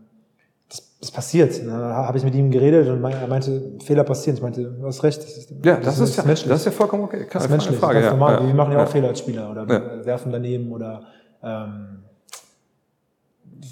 [1.05, 1.59] das, das passiert.
[1.59, 4.35] Und Dann habe ich mit ihm geredet und er meinte, Fehler passieren.
[4.37, 5.21] Ich meinte, du hast recht.
[5.23, 6.49] Das ist, Ja, das, ist ja, menschlich.
[6.49, 7.17] das ist ja vollkommen okay.
[7.19, 8.11] Keine, Das ist menschlich, Frage, ganz ja.
[8.11, 8.33] normal.
[8.41, 8.47] ja.
[8.47, 8.87] Wir machen ja auch.
[8.87, 10.05] Fehler als Spieler oder Ja.
[10.05, 11.03] werfen daneben oder
[11.43, 11.99] ähm,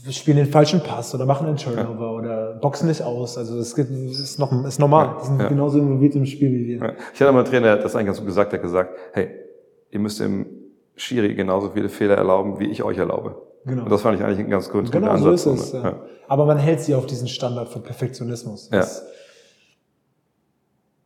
[0.09, 3.37] spielen den falschen Pass oder machen einen Turnover oder boxen nicht aus.
[3.37, 5.17] Also das das ist, noch, ist normal.
[5.21, 6.95] Die sind genauso involviert im Spiel wie wir.
[7.13, 8.97] Ich hatte mal einen Trainer, der hat das eigentlich ganz gut gesagt, der hat gesagt,
[9.13, 9.29] hey,
[9.91, 10.45] ihr müsst dem
[10.95, 13.35] Schiri genauso viele Fehler erlauben, wie ich euch erlaube.
[13.65, 13.83] Genau.
[13.83, 15.67] Und das fand ich eigentlich ein ganz gut, guter Genau so ist Ansatz.
[15.67, 15.73] es.
[15.73, 15.83] Ja.
[15.83, 15.95] Ja.
[16.27, 18.69] Aber man hält sie auf diesen Standard von Perfektionismus.
[18.71, 18.79] Ja.
[18.79, 19.03] Das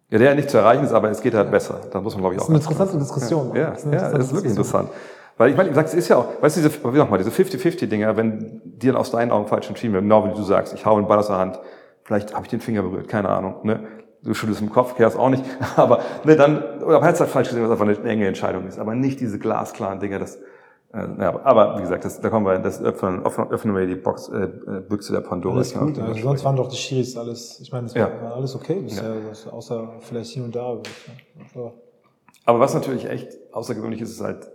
[0.10, 1.82] ja, der ja nicht zu erreichen ist, aber es geht halt besser.
[1.92, 3.54] Da muss man, glaube ich, auch ist eine interessante Diskussion.
[3.56, 4.90] Ja, Das ist ja, das ist wirklich interessant.
[5.38, 7.30] Weil ich meine, ich sag's, es ist ja auch, weißt du, diese, wie nochmal, diese
[7.30, 10.98] 50-50-Dinger, wenn dann aus deinen Augen falsch entschieden werden, genau wie du sagst, ich hau
[10.98, 11.60] einen Ball aus der Hand,
[12.04, 13.82] vielleicht habe ich den Finger berührt, keine Ahnung, ne?
[14.24, 15.44] Du schüttelst im Kopf, kehrst auch nicht,
[15.76, 18.96] aber ne, dann, oder hast halt falsch gesehen, was einfach eine enge Entscheidung ist, aber
[18.96, 20.40] nicht diese glasklaren Dinger, das,
[20.94, 24.44] ja, aber wie gesagt, das, da kommen wir, das öffnen, öffnen wir die Box, äh,
[24.46, 25.56] äh, Büchse der Pandora.
[25.58, 26.00] Alles gut.
[26.00, 28.10] Also sonst waren doch die Schiris alles, ich meine, es Ja.
[28.22, 30.62] war, alles okay bisher, das, außer vielleicht hier und da.
[31.54, 31.74] aber-
[32.46, 34.50] aber- was natürlich echt außergewöhnlich ist, ist halt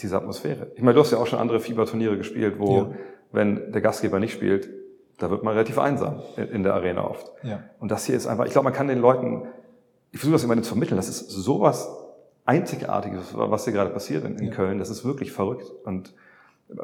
[0.00, 0.72] diese Atmosphäre.
[0.74, 2.90] Ich meine, du hast ja auch schon andere Fieberturniere gespielt, wo, Ja.
[3.32, 4.68] wenn der Gastgeber nicht spielt,
[5.18, 7.32] da wird man relativ einsam in, in der Arena oft.
[7.42, 7.60] Ja.
[7.80, 9.46] Und das hier ist einfach, ich glaube, man kann den Leuten,
[10.10, 11.88] ich versuche das immer zu vermitteln, das ist sowas
[12.46, 14.52] Einzigartiges, was hier gerade passiert in, in Ja.
[14.52, 14.78] Köln.
[14.78, 15.70] Das ist wirklich verrückt.
[15.84, 16.14] Und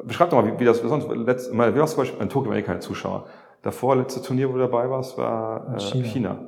[0.04, 2.52] beschreib doch mal, wie, wie das sonst, letzt, meine, wie war zum Beispiel, in Tokio
[2.62, 3.26] keine Zuschauer.
[3.62, 6.04] Davor, letzte Turnier, wo du dabei warst, war äh, China.
[6.08, 6.38] China.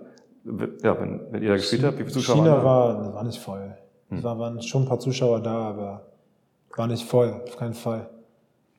[0.83, 3.07] Ja, wenn, wenn ihr da gespielt habt, wie viele Zuschauer China waren da?
[3.07, 3.77] war, war nicht voll.
[4.09, 4.19] Hm.
[4.19, 6.03] Es war, waren schon ein paar Zuschauer da, aber
[6.77, 8.11] war nicht voll, auf keinen Fall.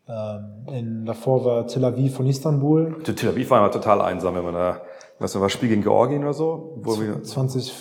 [0.08, 4.44] Ähm, in, davor war Tel Aviv von Istanbul, Tel Aviv war immer total einsam, wenn
[4.44, 4.82] man da,
[5.18, 7.72] was war Spiel gegen Georgien oder so, wo wir 20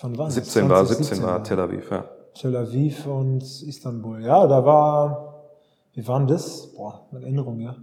[0.00, 0.30] von wann?
[0.30, 2.04] 17 war, 20, 17 war Tel Aviv, ja.
[2.38, 4.22] Tel Aviv und Istanbul.
[4.22, 5.44] Ja, da war,
[5.94, 6.72] wie waren das?
[6.74, 7.76] Boah, mit Erinnerung, ja.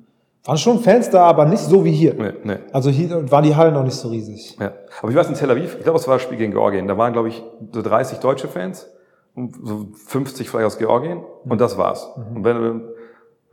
[0.46, 2.14] Waren schon Fans da, aber nicht so wie hier.
[2.16, 2.58] Nee, nee.
[2.74, 4.58] Also hier waren die Hallen noch nicht so riesig.
[4.60, 4.74] Ja.
[5.02, 6.88] Aber ich weiß in Tel Aviv, ich glaube, es war das Spiel gegen Georgien.
[6.88, 7.42] Da waren, glaube ich,
[7.72, 8.88] so 30 deutsche Fans
[9.36, 12.10] und so 50 vielleicht aus Georgien und das war's.
[12.16, 12.38] Mhm.
[12.38, 12.93] Und wenn du,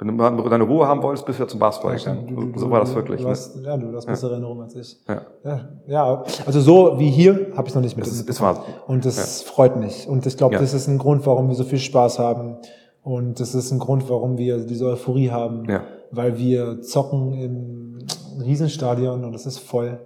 [0.01, 2.53] wenn du deine Ruhe haben wolltest, bist du ja zum Basketball Du- du- gegangen.
[2.55, 3.18] du- So war das du- wirklich.
[3.18, 3.30] Du Ne?
[3.30, 4.96] hast, ja, du hast bessere Erinnerungen als ich.
[5.09, 5.22] Ja.
[5.44, 8.07] Ja, ja, also so wie hier habe ich noch nicht mit.
[8.07, 10.09] Ist, es war, Und das freut mich.
[10.09, 10.61] Und ich glaube, Ja.
[10.61, 12.57] das ist ein Grund, warum wir so viel Spaß haben.
[13.03, 15.64] Und das ist ein Grund, warum wir diese Euphorie haben.
[15.68, 15.82] Ja.
[16.11, 17.98] Weil wir zocken im
[18.44, 19.98] Riesenstadion und es ist voll.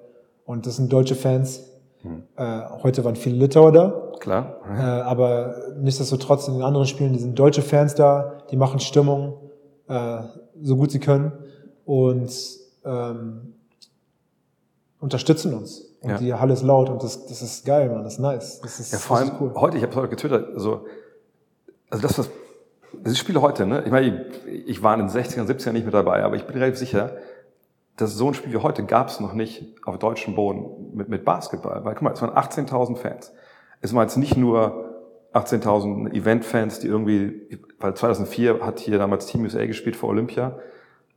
[0.45, 1.71] Und das sind deutsche Fans.
[2.03, 2.23] Hm.
[2.37, 4.01] Äh, heute waren viele Litauer da.
[4.21, 4.57] klar.
[4.71, 9.35] Äh, aber nichtsdestotrotz in den anderen Spielen, die sind deutsche Fans da, die machen Stimmung,
[9.89, 10.19] äh,
[10.63, 11.33] so gut sie können
[11.85, 12.31] und
[12.85, 13.55] ähm,
[15.01, 15.81] unterstützen uns.
[16.01, 16.19] Und Ja.
[16.19, 18.61] die Halle ist laut und das, das ist geil, man, das ist nice.
[18.61, 19.53] Das ist, Ja, vor allem cool.
[19.55, 20.87] heute, ich habe heute getwittert, also,
[21.91, 22.31] also das, was,
[23.05, 23.83] diese Spiele heute, ne?
[23.85, 26.57] Ich meine, ich, ich war in den 60ern, 70ern nicht mit dabei, aber ich bin
[26.57, 27.17] relativ sicher,
[27.97, 31.25] dass so ein Spiel wie heute gab es noch nicht auf deutschem Boden mit, mit
[31.25, 31.85] Basketball.
[31.85, 33.33] Weil, guck mal, es waren 18.000 Fans.
[33.81, 34.94] Es waren jetzt nicht nur
[35.35, 40.57] 18.000 Event-Fans, die irgendwie, weil 2004 hat hier damals Team USA gespielt vor Olympia.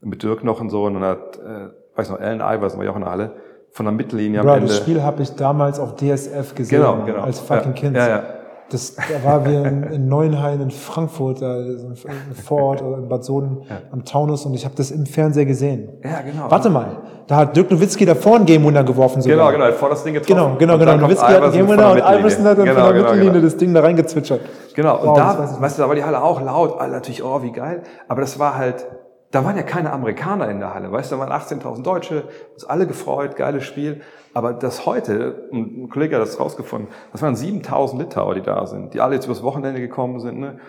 [0.01, 2.91] mit Dirk noch und so, und dann hat, äh, weiß noch, Allen Iverson war ja
[2.91, 3.31] auch in der Halle,
[3.71, 4.67] von der Mittellinie am Bro, Ende.
[4.67, 7.21] das Spiel habe ich damals auf DSF gesehen, Genau, genau.
[7.23, 7.95] als fucking Ja, Kind.
[7.97, 8.23] ja, ja.
[8.69, 11.95] Das, da war wir in, in Neuenhain in Frankfurt, da ein
[12.33, 13.59] Vorort oder in Bad Soden
[13.91, 15.87] am Taunus und ich habe das im Fernseher gesehen.
[16.03, 16.51] Ja, genau.
[16.51, 16.97] Warte mal,
[17.27, 19.37] da hat Dirk Nowitzki davor einen Game Winner geworfen sogar.
[19.37, 20.57] Genau, genau, er hat vor das Ding getroffen.
[20.57, 20.97] Genau, genau, genau.
[20.97, 22.65] Nowitzki hat einen Game Winner und Iverson hat dann Mittellinie.
[22.65, 23.45] von der Genau, genau, Mittellinie genau.
[23.45, 24.41] das Ding da reingezwitschert.
[24.75, 27.41] Genau, und Wow, da, weißt du, da war die Halle auch laut, alle natürlich, oh,
[27.41, 27.83] wie geil.
[28.07, 28.85] Aber das war halt,
[29.31, 32.23] da waren ja keine Amerikaner in der Halle, weißt du, da waren 18.000 Deutsche,
[32.53, 34.01] uns alle gefreut, geiles Spiel.
[34.33, 38.93] Aber das heute, ein Kollege hat das rausgefunden, das waren 7.000 Litauer, die da sind,
[38.93, 40.59] die alle jetzt übers Wochenende gekommen sind, ne?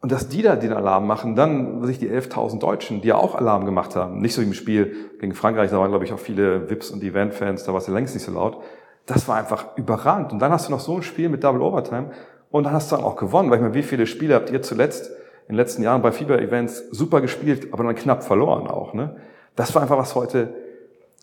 [0.00, 3.34] Und dass die da den Alarm machen, dann sich die 11.000 Deutschen, die ja auch
[3.34, 6.68] Alarm gemacht haben, nicht so im Spiel gegen Frankreich, da waren glaube ich auch viele
[6.68, 8.58] Vips und Event-Fans, da war es ja längst nicht so laut.
[9.06, 10.32] Das war einfach überragend.
[10.34, 12.10] Und dann hast du noch so ein Spiel mit Double Overtime
[12.50, 13.50] und dann hast du dann auch gewonnen.
[13.50, 15.10] Weil ich meine, wie viele Spiele habt ihr zuletzt
[15.46, 19.16] in den letzten Jahren bei Fieber-Events super gespielt, aber dann knapp verloren auch, ne?
[19.56, 20.54] Das war einfach was heute,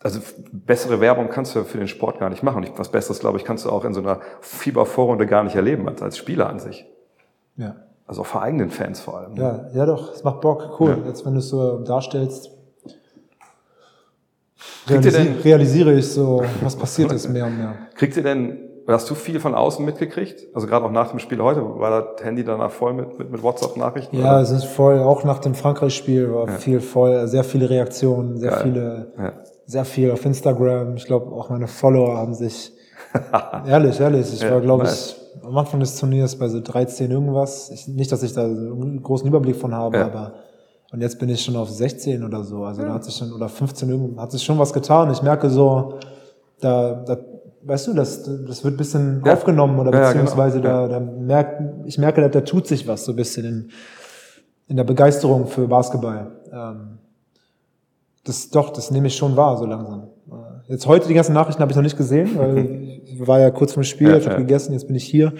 [0.02, 0.20] also
[0.52, 2.64] bessere Werbung kannst du für den Sport gar nicht machen.
[2.64, 5.86] Und was Besseres, glaube ich, kannst du auch in so einer Fieber-Vorrunde gar nicht erleben,
[5.88, 6.86] als, als Spieler an sich.
[7.56, 7.76] Ja.
[8.06, 9.34] Also auch vor eigenen Fans vor allem.
[9.34, 9.70] ne?
[9.74, 11.02] Ja, ja doch, es macht Bock, cool.
[11.06, 12.50] Jetzt, wenn du es so darstellst,
[14.88, 17.74] realisi denn- realisiere ich so, was passiert ist mehr und mehr.
[17.94, 20.46] Kriegt ihr denn, hast du viel von außen mitgekriegt?
[20.54, 23.42] Also gerade auch nach dem Spiel heute, war das Handy danach voll mit, mit, mit
[23.42, 24.16] WhatsApp-Nachrichten?
[24.18, 24.40] Ja, oder?
[24.40, 28.60] es ist voll, auch nach dem Frankreich-Spiel war viel voll, sehr viele Reaktionen, sehr Geil.
[28.62, 29.32] viele, Ja.
[29.66, 30.96] sehr viel auf Instagram.
[30.96, 32.72] Ich glaube, auch meine Follower haben sich,
[33.66, 35.16] ehrlich, ehrlich, ich Ja, war, glaube nice.
[35.16, 37.70] ich, am Anfang des Turniers bei so 13 irgendwas.
[37.70, 40.06] Ich, nicht, dass ich da so einen großen Überblick von habe, Ja.
[40.06, 40.32] aber
[40.92, 42.64] und jetzt bin ich schon auf 16 oder so.
[42.64, 45.10] Also da hat sich schon, oder 15 irgend, hat sich schon was getan.
[45.10, 45.94] Ich merke so,
[46.60, 47.16] da, da
[47.64, 49.32] weißt du, das, das wird ein bisschen Ja.
[49.34, 50.24] aufgenommen oder Ja, genau.
[50.24, 53.70] beziehungsweise da, da merkt, ich merke, da, da tut sich was so ein bisschen in,
[54.68, 56.32] in der Begeisterung für Basketball.
[56.52, 56.98] Ähm,
[58.24, 60.04] das doch, das nehme ich schon wahr, so langsam.
[60.30, 62.58] Äh, Jetzt heute die ganzen Nachrichten habe ich noch nicht gesehen, weil
[63.04, 65.32] ich war ja kurz vom Spiel, Ja, ich habe gegessen, jetzt bin ich hier.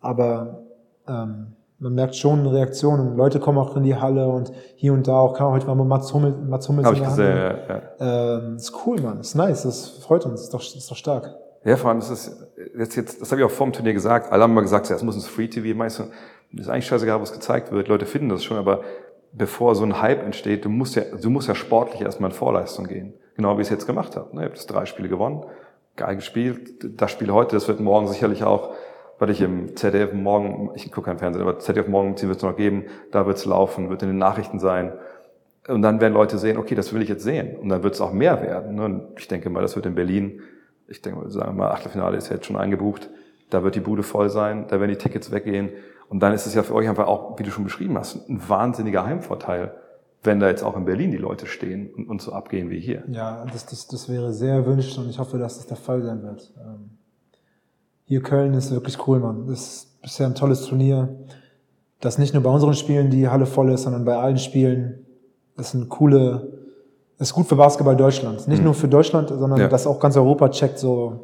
[0.00, 0.62] Aber
[1.08, 1.48] ähm,
[1.78, 3.16] man merkt schon Reaktionen.
[3.16, 6.12] Leute kommen auch in die Halle und hier und da auch, kann heute mal Mats
[6.12, 7.58] Hummel, Mats Hummels Habe in ich der gesehen, Halle.
[7.98, 8.38] ja, ja.
[8.38, 9.20] Ähm, ist cool, Mann.
[9.20, 11.34] Ist nice, das freut uns, ist doch, ist doch stark.
[11.64, 12.46] Ja, vor allem, das ist
[12.76, 15.02] jetzt, jetzt das habe ich auch vor dem Turnier gesagt, alle haben mal gesagt, es
[15.02, 16.04] muss ins Free-TV, meinst du,
[16.52, 18.82] das ist eigentlich scheißegal, was gezeigt wird, Leute finden das schon, aber
[19.32, 22.86] bevor so ein Hype entsteht, du musst ja, du musst ja sportlich erstmal in Vorleistung
[22.86, 23.14] gehen.
[23.36, 24.34] Genau wie ich es jetzt gemacht habe.
[24.34, 24.42] Ne?
[24.42, 25.44] Ich habe das drei Spiele gewonnen,
[25.96, 27.00] geil gespielt.
[27.00, 28.74] Das Spiel heute, das wird morgen sicherlich auch,
[29.18, 32.56] weil ich im ZDF morgen, ich gucke kein Fernsehen, aber ZDF morgen wird es noch
[32.56, 34.92] geben, da wird es laufen, wird in den Nachrichten sein.
[35.68, 37.56] Und dann werden Leute sehen, okay, das will ich jetzt sehen.
[37.56, 38.76] Und dann wird es auch mehr werden.
[38.76, 38.84] ne?
[38.84, 40.40] Und ich denke mal, das wird in Berlin,
[40.90, 43.08] ich denke mal, sagen wir mal, Achtelfinale ist jetzt schon eingebucht.
[43.48, 45.70] Da wird die Bude voll sein, da werden die Tickets weggehen.
[46.08, 48.48] Und dann ist es ja für euch einfach auch, wie du schon beschrieben hast, ein
[48.48, 49.74] wahnsinniger Heimvorteil,
[50.22, 53.04] wenn da jetzt auch in Berlin die Leute stehen und, und so abgehen wie hier.
[53.08, 56.22] Ja, das, das, das wäre sehr erwünscht und ich hoffe, dass das der Fall sein
[56.22, 56.52] wird.
[56.58, 56.90] Ähm,
[58.04, 59.46] hier Köln ist wirklich cool, Mann.
[59.46, 61.16] Das ist bisher ein tolles Turnier.
[62.00, 65.06] Das nicht nur bei unseren Spielen die Halle voll ist, sondern bei allen Spielen.
[65.56, 66.59] Das sind coole,
[67.20, 68.48] ist gut für Basketball Deutschland.
[68.48, 69.60] Nicht nur für Deutschland, sondern Mhm.
[69.62, 69.68] Ja.
[69.68, 71.20] dass auch ganz Europa checkt so,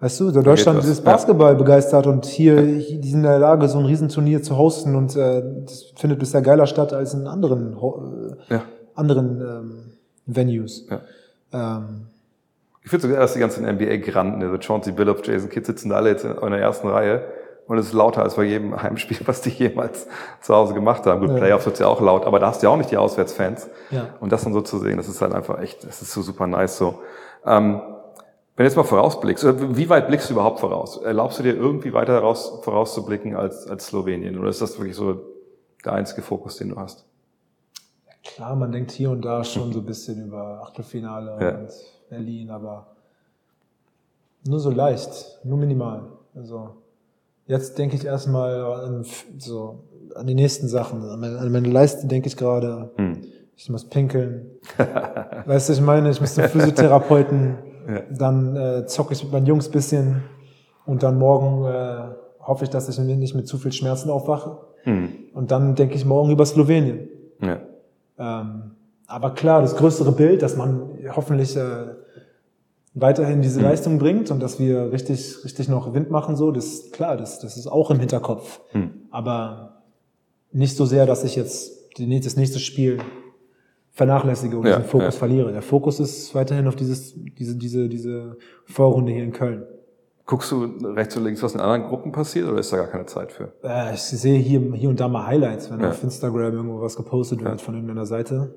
[0.00, 1.12] weißt du, so Deutschland ist Ja.
[1.12, 5.16] Basketball begeistert und hier, die sind in der Lage, so ein Riesenturnier zu hosten und
[5.16, 7.74] äh, das findet bisher geiler statt als in anderen,
[8.48, 8.62] äh, Ja.
[8.94, 9.82] anderen ähm,
[10.26, 10.86] Venues.
[10.90, 11.00] Ja.
[11.52, 12.06] Ähm,
[12.84, 16.10] Ich finde sogar, dass die ganzen NBA-Granden, also Chauncey Billups, Jason Kidd sitzen da alle
[16.10, 17.22] jetzt in, in der ersten Reihe
[17.68, 20.08] und es ist lauter als bei jedem Heimspiel, was die jemals
[20.40, 21.20] zu Hause gemacht haben.
[21.20, 21.36] Gut, Ja.
[21.36, 23.68] Playoffs wird's ja auch laut, aber da hast du ja auch nicht die Auswärtsfans.
[23.90, 24.08] Ja.
[24.20, 26.46] Und das dann so zu sehen, das ist halt einfach echt, das ist so super
[26.46, 27.00] nice so.
[27.46, 27.80] Ähm,
[28.56, 30.96] wenn du jetzt mal vorausblickst, oder wie weit blickst du überhaupt voraus?
[30.96, 34.36] Erlaubst du dir irgendwie weiter raus, vorauszublicken als, als Slowenien?
[34.36, 35.20] Oder ist das wirklich so
[35.84, 37.04] der einzige Fokus, den du hast?
[38.24, 41.50] Klar, man denkt hier und da schon so ein bisschen über Achtelfinale Ja.
[41.58, 41.68] und
[42.10, 42.88] Berlin, aber
[44.46, 46.02] nur so leicht, nur minimal.
[46.34, 46.70] Also
[47.48, 49.04] jetzt denke ich erstmal an,
[49.38, 49.80] so,
[50.14, 51.02] an die nächsten Sachen.
[51.02, 53.22] An meine, an meine Leiste denke ich gerade, Hm.
[53.56, 54.46] ich muss pinkeln.
[55.46, 57.56] weißt du, ich meine, ich muss zum Physiotherapeuten,
[57.88, 58.02] Ja.
[58.10, 60.22] dann äh, zocke ich mit meinen Jungs bisschen
[60.84, 62.14] und dann morgen äh,
[62.46, 64.58] hoffe ich, dass ich nicht mit zu viel Schmerzen aufwache.
[64.82, 65.08] Hm.
[65.32, 67.08] Und dann denke ich morgen über Slowenien.
[67.40, 67.60] Ja.
[68.18, 68.72] Ähm,
[69.06, 70.82] aber klar, das größere Bild, dass man
[71.16, 71.62] hoffentlich äh,
[73.00, 76.92] weiterhin diese Leistung bringt und dass wir richtig, richtig noch Wind machen, so, das ist
[76.92, 78.60] klar, das, das ist auch im Hinterkopf.
[78.72, 78.90] Hm.
[79.10, 79.82] Aber
[80.52, 82.98] nicht so sehr, dass ich jetzt die, das nächste Spiel
[83.92, 85.18] vernachlässige und Ja, diesen Fokus ja.
[85.18, 85.52] verliere.
[85.52, 89.64] Der Fokus ist weiterhin auf dieses, diese, diese, diese Vorrunde hier in Köln.
[90.24, 93.06] Guckst du rechts und links, was in anderen Gruppen passiert, oder ist da gar keine
[93.06, 93.52] Zeit für?
[93.64, 95.88] Äh, ich sehe hier, hier und da mal Highlights, wenn Ja.
[95.88, 98.54] auf Instagram irgendwo was gepostet wird von irgendeiner Seite.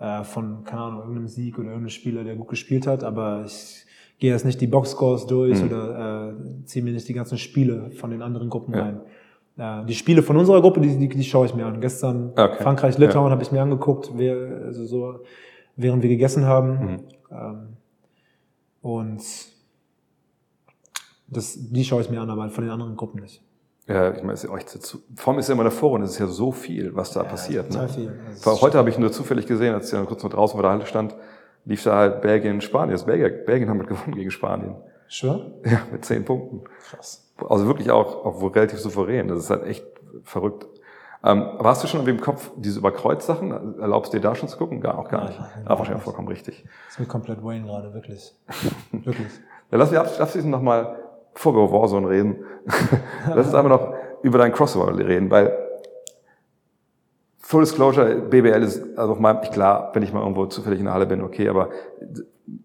[0.00, 3.84] Äh, von, keine Ahnung, irgendeinem Sieg oder irgendeinem Spieler, der gut gespielt hat, aber ich
[4.18, 8.10] gehe jetzt nicht die Boxscores durch oder äh, ziehe mir nicht die ganzen Spiele von
[8.10, 8.82] den anderen Gruppen Ja.
[8.82, 9.00] rein.
[9.56, 11.80] Äh, die Spiele von unserer Gruppe, die, die, die schaue ich mir an.
[11.80, 12.62] Gestern Okay.
[12.62, 15.20] Frankreich, Litauen habe ich mir angeguckt, wer, also so,
[15.76, 16.70] während wir gegessen haben.
[16.70, 17.00] Mhm.
[17.30, 17.66] Ähm,
[18.82, 19.22] und
[21.28, 23.42] das, die schaue ich mir an, aber von den anderen Gruppen nicht.
[23.90, 24.50] Ja, ich meine, ist ja
[25.16, 27.68] vor allem ist ja immer davor und es ist ja so viel, was da passiert.
[27.70, 27.92] total Ne?
[27.92, 28.20] viel.
[28.44, 30.72] Also Heute habe ich nur zufällig gesehen, als ich dann kurz mal draußen vor der
[30.72, 31.16] Halle stand,
[31.64, 32.92] lief da halt Belgien, Spanien.
[32.92, 34.76] Das Belgier, Belgien haben halt gewonnen gegen Spanien.
[35.08, 35.52] Schwör?
[35.64, 36.62] Ja, mit zehn Punkten.
[36.88, 37.26] Krass.
[37.48, 39.28] Also wirklich auch, auch relativ souverän.
[39.28, 39.84] Das ist halt echt
[40.24, 40.66] verrückt.
[41.22, 43.78] Ähm, aber hast du schon im Kopf diese Überkreuzsachen?
[43.80, 44.80] Erlaubst du dir da schon zu gucken?
[44.80, 45.38] Gar, auch gar nicht.
[45.38, 46.64] Nein, Ah, wahrscheinlich vollkommen richtig.
[46.86, 48.34] Das ist mir komplett Wayne gerade, wirklich.
[48.92, 49.28] wirklich.
[49.70, 50.96] Ja, lass mich abs- abschließend nochmal,
[51.40, 52.44] bevor wir über Warzone reden,
[53.34, 55.56] lass uns einfach noch über dein Crossover reden, weil
[57.38, 61.06] Full Disclosure, BBL ist, also ich klar, wenn ich mal irgendwo zufällig in der Halle
[61.06, 61.70] bin, okay, aber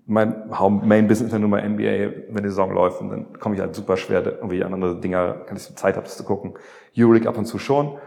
[0.06, 0.50] mein
[0.84, 3.62] Main Business ist ja nur mal NBA, wenn die Saison läuft und dann komme ich
[3.62, 6.56] halt super schwer irgendwie an andere Dinger, kann ich Zeit habe, das zu gucken.
[6.98, 7.98] Euroleague ab und zu schon.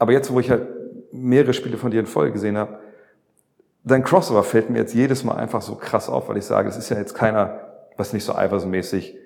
[0.00, 0.66] Aber jetzt, wo ich halt
[1.12, 2.80] mehrere Spiele von dir in Folge gesehen habe,
[3.84, 6.76] dein Crossover fällt mir jetzt jedes Mal einfach so krass auf, weil ich sage, es
[6.76, 7.60] ist ja jetzt keiner,
[7.96, 9.21] was nicht so Iverson-mäßig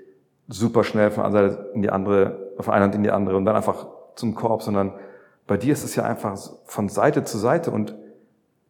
[0.48, 3.44] super schnell von einer Seite in die andere, von einer Hand in die andere und
[3.44, 4.94] dann einfach zum Korb, sondern
[5.46, 7.94] bei dir ist es ja einfach von Seite zu Seite und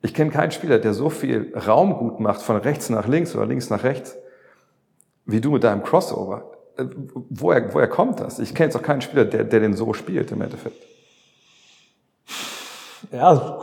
[0.02, 3.46] ich kenne keinen Spieler, der so viel Raum gut macht, von rechts nach links oder
[3.46, 4.16] links nach rechts,
[5.24, 6.52] wie du mit deinem Crossover.
[6.76, 6.84] Äh,
[7.30, 8.38] Woher, woher kommt das?
[8.38, 10.76] Ich kenne jetzt auch keinen Spieler, der, der den so spielt im Endeffekt.
[13.10, 13.60] Ja,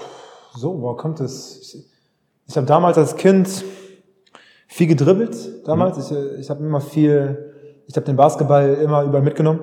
[0.55, 1.59] so, woher kommt es?
[1.61, 1.86] Ich,
[2.47, 3.64] ich habe damals als Kind
[4.68, 5.68] viel gedribbelt.
[5.68, 7.53] Damals, ich, äh, ich habe immer viel,
[7.88, 9.61] ich habe den Basketball immer überall mitgenommen.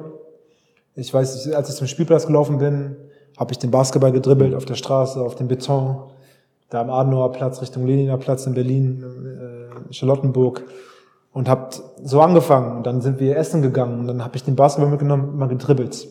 [0.94, 2.96] Ich weiß, ich, als ich zum Spielplatz gelaufen bin,
[3.38, 6.02] habe ich den Basketball gedribbelt auf der Straße, auf dem Beton,
[6.68, 9.02] da am Adenauer Platz Richtung Leniner Platz in Berlin,
[9.88, 10.64] äh, Charlottenburg
[11.32, 11.70] und habe
[12.02, 12.76] so angefangen.
[12.76, 16.06] Und dann sind wir essen gegangen und dann habe ich den Basketball mitgenommen, immer gedribbelt.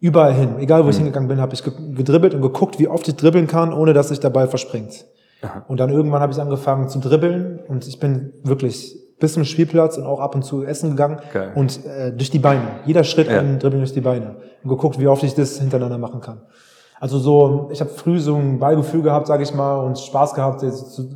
[0.00, 0.58] Überall hin.
[0.58, 3.46] Egal, wo ich hingegangen bin, habe ich ge- gedribbelt und geguckt, wie oft ich dribbeln
[3.46, 5.06] kann, ohne dass sich der Ball verspringt.
[5.68, 9.96] Und dann irgendwann habe ich angefangen zu dribbeln und ich bin wirklich bis zum Spielplatz
[9.98, 11.52] und auch ab und zu essen gegangen Geil.
[11.54, 12.62] und äh, durch die Beine.
[12.86, 13.40] Jeder Schritt Ja.
[13.40, 14.36] ein Dribbeln durch die Beine.
[14.62, 16.42] Und geguckt, wie oft ich das hintereinander machen kann.
[17.00, 20.62] Also so, ich habe früh so ein Ballgefühl gehabt, sage ich mal, und Spaß gehabt,
[20.62, 21.08] jetzt zu,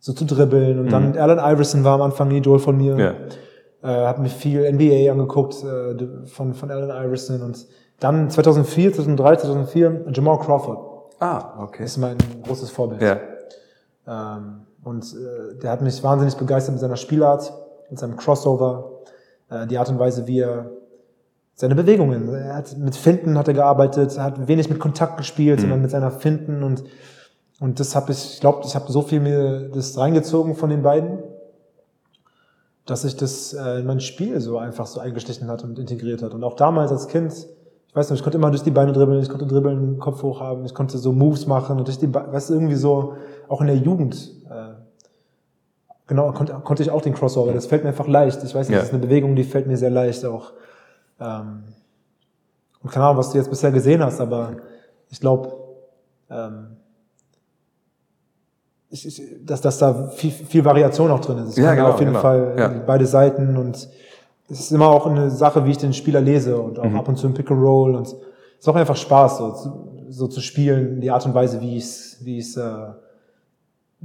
[0.00, 0.78] so zu dribbeln.
[0.78, 2.94] Und dann Allen Iverson war am Anfang ein Idol von mir.
[2.94, 3.00] Mhm.
[3.00, 3.12] Ja.
[3.82, 7.42] Äh, habe mir viel NBA angeguckt äh, von, von Allen Iverson.
[7.42, 7.66] Und
[8.00, 10.78] dann 2004, 2003, 2004 Jamal Crawford.
[11.20, 11.84] Ah, okay.
[11.84, 13.02] Ist mein großes Vorbild.
[13.02, 13.18] Ja.
[14.06, 17.52] Ähm, und äh, der hat mich wahnsinnig begeistert mit seiner Spielart,
[17.90, 19.02] mit seinem Crossover,
[19.50, 20.70] äh, die Art und Weise, wie er
[21.54, 25.60] seine Bewegungen, er hat mit Finden hat er gearbeitet, er hat wenig mit Kontakt gespielt,
[25.60, 26.84] sondern mit seiner Finden und
[27.58, 30.82] und das habe ich, ich glaube, ich habe so viel mir das reingezogen von den
[30.82, 31.20] beiden,
[32.84, 36.34] dass sich das äh, in mein Spiel so einfach so eingeschlichen hat und integriert hat.
[36.34, 39.22] Und auch damals als Kind, ich weiß nicht, ich konnte immer durch die Beine dribbeln,
[39.22, 42.30] ich konnte dribbeln, Kopf hoch haben, ich konnte so Moves machen und durch die Beine,
[42.30, 43.14] weißt du, irgendwie so,
[43.48, 44.35] auch in der Jugend,
[46.06, 48.42] genau, konnte, konnte ich auch den Crossover, das fällt mir einfach leicht.
[48.44, 48.80] Ich weiß nicht, Ja.
[48.80, 50.52] das ist eine Bewegung, die fällt mir sehr leicht auch.
[51.20, 51.64] Ähm,
[52.82, 54.52] und keine Ahnung, was du jetzt bisher gesehen hast, aber
[55.10, 55.52] ich glaube,
[56.30, 56.76] ähm,
[58.90, 61.50] ich, ich, dass, dass da viel, viel Variation auch drin ist.
[61.52, 62.22] Ich Ja, kann genau, auf jeden genau.
[62.22, 62.68] Fall Ja.
[62.86, 63.76] beide Seiten und
[64.48, 66.96] es ist immer auch eine Sache, wie ich den Spieler lese und auch Mhm.
[66.96, 68.16] ab und zu im Pick and Roll und es
[68.60, 71.84] ist auch einfach Spaß, so, zu- so zu spielen, die Art und Weise, wie ich
[71.84, 72.86] es, wie ich es, äh,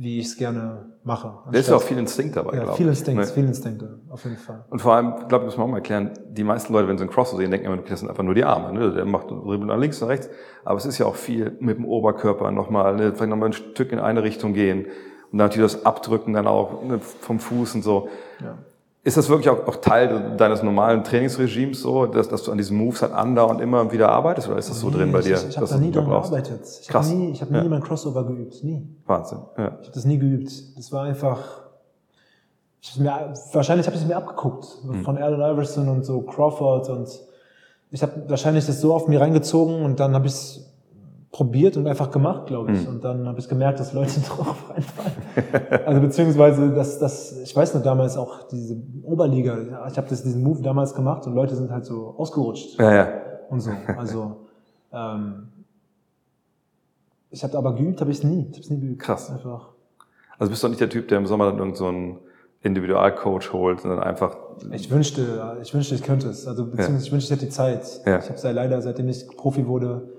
[0.01, 1.31] wie ich es gerne mache.
[1.51, 2.97] Da ist ja auch viel Instinkt dabei, ja, glaube viel ich.
[2.97, 3.27] Instinkt, Ne?
[3.27, 4.65] viel Instinkte, auf jeden Fall.
[4.71, 7.03] Und vor allem, glaube ich, muss man auch mal erklären, die meisten Leute, wenn sie
[7.03, 8.73] einen Crosser sehen, denken immer, das sind einfach nur die Arme.
[8.73, 8.93] Ne?
[8.93, 10.27] Der macht Dribbeln nach links, nach rechts.
[10.65, 13.13] Aber es ist ja auch viel mit dem Oberkörper nochmal, ne?
[13.13, 14.85] vielleicht nochmal ein Stück in eine Richtung gehen.
[15.31, 16.97] Und dann natürlich das Abdrücken dann auch ne?
[16.99, 18.09] vom Fuß und so.
[18.41, 18.57] Ja.
[19.03, 22.77] Ist das wirklich auch, auch Teil deines normalen Trainingsregimes so, dass, dass du an diesen
[22.77, 24.47] Moves halt andauernd immer wieder arbeitest?
[24.47, 25.37] Oder ist das so drin bei dir?
[25.37, 26.61] Ich, ich habe da nie dran gearbeitet.
[26.81, 27.07] Ich Krass.
[27.09, 27.63] habe nie, ich habe nie Ja.
[27.69, 28.87] mein Crossover geübt, nie.
[29.07, 29.39] Wahnsinn.
[29.57, 29.65] Ja.
[29.81, 30.51] Ich habe das nie geübt.
[30.77, 31.39] Das war einfach.
[32.79, 35.03] Ich hab's mir, wahrscheinlich habe ich es mir abgeguckt Hm.
[35.03, 37.09] von Allen Iverson und so Crawford und
[37.91, 40.70] ich habe wahrscheinlich das so auf mir reingezogen und dann habe ich es
[41.31, 42.81] probiert und einfach gemacht, glaube ich.
[42.81, 42.95] Hm.
[42.95, 45.85] Und dann habe ich gemerkt, dass Leute drauf reinfallen.
[45.85, 49.57] also beziehungsweise, dass das, ich weiß noch damals auch diese Oberliga.
[49.57, 52.93] ja, Ich habe das diesen Move damals gemacht und Leute sind halt so ausgerutscht ja,
[52.93, 53.07] ja.
[53.49, 53.71] und so.
[53.97, 54.47] Also
[54.91, 55.47] ähm,
[57.29, 58.41] ich habe aber geübt, habe ich es nie.
[58.49, 59.01] Ich habe es nie geübt.
[59.01, 59.31] Krass.
[59.31, 59.69] Einfach.
[60.37, 62.17] Also bist du nicht der Typ, der im Sommer dann irgend so einen
[62.61, 64.35] Individualcoach holt und dann einfach
[64.71, 66.45] Ich wünschte, ich wünschte, ich könnte es.
[66.45, 68.01] Also beziehungsweise ich wünschte, ich hätte die Zeit.
[68.05, 68.19] Ja.
[68.19, 70.09] Ich habe es ja leider, seitdem ich Profi wurde,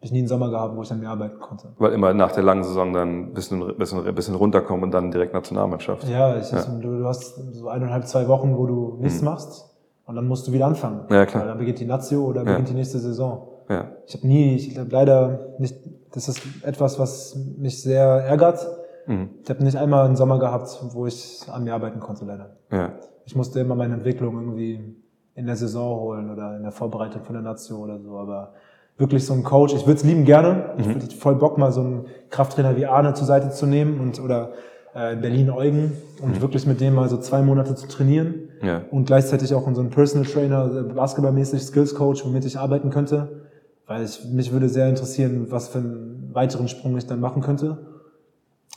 [0.00, 1.68] Ich nie einen Sommer gehabt, wo ich an mir arbeiten konnte.
[1.78, 5.34] Weil immer nach der langen Saison dann ein bisschen, bisschen, bisschen runterkommen und dann direkt
[5.34, 6.08] Nationalmannschaft.
[6.08, 6.50] Ja, ich,
[6.80, 9.70] Du, du hast so eineinhalb, zwei Wochen, wo du nichts machst
[10.06, 11.02] und dann musst du wieder anfangen.
[11.08, 11.14] Mhm.
[11.14, 11.42] Ja, klar.
[11.42, 13.48] Weil dann beginnt die Nazio oder beginnt die nächste Saison.
[13.68, 13.92] Ja.
[14.06, 15.76] Ich habe nie, ich habe leider nicht,
[16.12, 18.66] das ist etwas, was mich sehr ärgert.
[19.06, 19.30] Mhm.
[19.44, 22.56] Ich habe nicht einmal einen Sommer gehabt, wo ich an mir arbeiten konnte, leider.
[22.72, 22.92] Ja.
[23.24, 24.96] Ich musste immer meine Entwicklung irgendwie
[25.34, 28.18] in der Saison holen oder in der Vorbereitung von der Nation oder so.
[28.18, 28.54] Aber
[29.00, 30.74] wirklich so ein Coach, ich würde es lieben gerne.
[30.78, 34.20] Ich würde voll Bock, mal so einen Krafttrainer wie Arne zur Seite zu nehmen und
[34.20, 34.52] oder
[34.94, 38.50] äh, in Berlin Eugen und wirklich mit dem mal so zwei Monate zu trainieren.
[38.62, 38.82] Ja.
[38.90, 42.90] Und gleichzeitig auch in so einen Personal Trainer, äh, basketballmäßig Skills Coach, womit ich arbeiten
[42.90, 43.46] könnte.
[43.86, 47.78] Weil ich, mich würde sehr interessieren, was für einen weiteren Sprung ich dann machen könnte.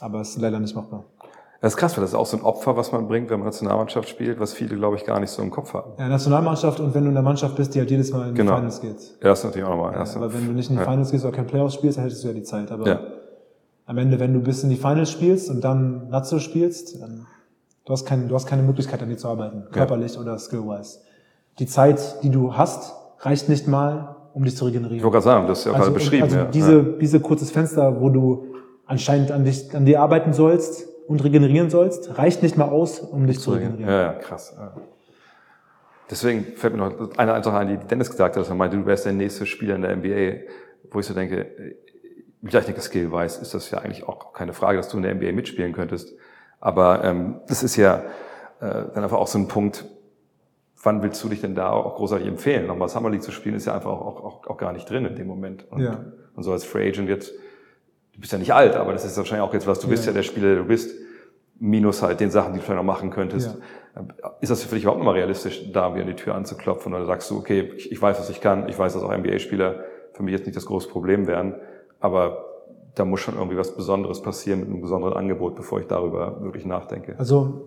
[0.00, 1.04] Aber es ist leider nicht machbar.
[1.64, 3.46] Das ist krass, weil das ist auch so ein Opfer, was man bringt, wenn man
[3.46, 5.92] Nationalmannschaft spielt, was viele, glaube ich, gar nicht so im Kopf haben.
[5.98, 8.42] Ja, Nationalmannschaft und wenn du in der Mannschaft bist, die halt jedes Mal in die
[8.42, 8.56] Genau.
[8.56, 8.98] Finals geht.
[9.22, 9.94] Ja, das ist natürlich auch nochmal.
[9.94, 12.22] Ja, Aber wenn du nicht in die Finals gehst oder kein Playoffs spielst, dann hättest
[12.22, 12.70] du ja die Zeit.
[12.70, 13.00] Aber Ja.
[13.86, 17.26] am Ende, wenn du bis in die Finals spielst und dann Nazio spielst, dann
[17.86, 20.98] du hast, kein, du hast keine Möglichkeit, an dir zu arbeiten, körperlich oder skill-wise.
[21.60, 24.98] Die Zeit, die du hast, reicht nicht mal, um dich zu regenerieren.
[24.98, 26.24] ich wollte gerade sagen, das ist ja gerade beschrieben.
[26.24, 26.44] also ja.
[26.44, 26.82] diese, ja.
[27.00, 28.48] diese kurzes Fenster, wo du
[28.84, 33.26] anscheinend an, dich, an dir arbeiten sollst und regenerieren sollst, reicht nicht mal aus, um
[33.26, 33.88] dich zu regenerieren.
[33.90, 34.56] Ja, ja, krass.
[36.10, 38.84] Deswegen fällt mir noch eine Sache ein, die Dennis gesagt hat, dass er meinte, du
[38.86, 40.44] wärst der nächste Spieler in der NBA,
[40.90, 41.76] wo ich so denke, äh,
[42.42, 45.02] wie gleich denke, Skill weiß, ist das ja eigentlich auch keine Frage, dass du in
[45.02, 46.14] der NBA mitspielen könntest.
[46.60, 48.02] Aber ähm, das ist ja
[48.60, 49.86] äh, dann einfach auch so ein Punkt,
[50.82, 52.66] wann willst du dich denn da auch großartig empfehlen?
[52.66, 55.16] Nochmal Summer League zu spielen, ist ja einfach auch, auch, auch gar nicht drin in
[55.16, 55.66] dem Moment.
[55.70, 56.04] Und, Ja.
[56.34, 57.32] und so als Free Agent jetzt,
[58.14, 60.12] du bist ja nicht alt, aber das ist wahrscheinlich auch jetzt was, du bist ja
[60.12, 60.94] der Spieler, der du bist,
[61.58, 63.56] minus halt den Sachen, die du vielleicht noch machen könntest.
[64.40, 66.92] Ist das für dich überhaupt nochmal realistisch, da wieder an die Tür anzuklopfen?
[66.94, 69.84] Oder sagst du, okay, ich, ich weiß, was ich kann, ich weiß, dass auch NBA-Spieler
[70.12, 71.54] für mich jetzt nicht das große Problem wären,
[72.00, 72.44] aber
[72.94, 76.64] da muss schon irgendwie was Besonderes passieren mit einem besonderen Angebot, bevor ich darüber wirklich
[76.64, 77.14] nachdenke.
[77.18, 77.66] Also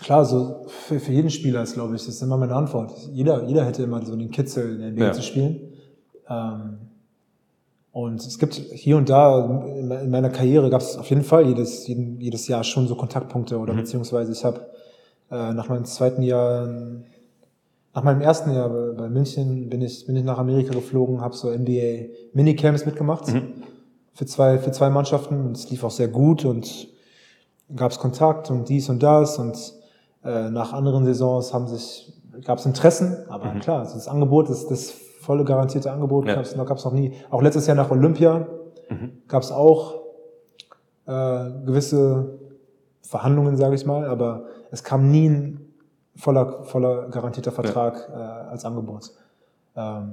[0.00, 2.92] klar, so für, für jeden Spieler ist, glaube ich, das ist immer meine Antwort.
[3.12, 5.12] Jeder, jeder hätte immer so den Kitzel in der NBA Ja.
[5.12, 5.72] zu spielen.
[6.28, 6.78] Ähm,
[8.02, 9.44] und es gibt hier und da
[9.80, 12.86] in me- in meiner Karriere gab es auf jeden Fall jedes, jeden, jedes Jahr schon
[12.86, 14.60] so Kontaktpunkte oder beziehungsweise ich habe
[15.32, 16.68] äh, nach meinem zweiten Jahr,
[17.94, 21.34] nach meinem ersten Jahr bei, bei München bin ich, bin ich nach Amerika geflogen, habe
[21.34, 23.26] so NBA Minicamps mitgemacht
[24.14, 26.88] für zwei, für zwei Mannschaften und es lief auch sehr gut und
[27.74, 29.56] gab es Kontakt und dies und das und
[30.24, 32.12] äh, nach anderen Saisons haben sich
[32.44, 34.94] gab es Interessen, aber klar, also das Angebot, das, das
[35.28, 36.34] volle garantierte Angebot Ja.
[36.36, 36.44] gab
[36.78, 37.12] es noch nie.
[37.30, 38.46] Auch letztes Jahr nach Olympia
[39.28, 39.80] gab es auch
[41.06, 42.38] äh, gewisse
[43.02, 45.60] Verhandlungen, sage ich mal, aber es kam nie ein
[46.16, 48.14] voller, voller garantierter Vertrag äh,
[48.52, 49.12] als Angebot.
[49.76, 50.12] Ähm,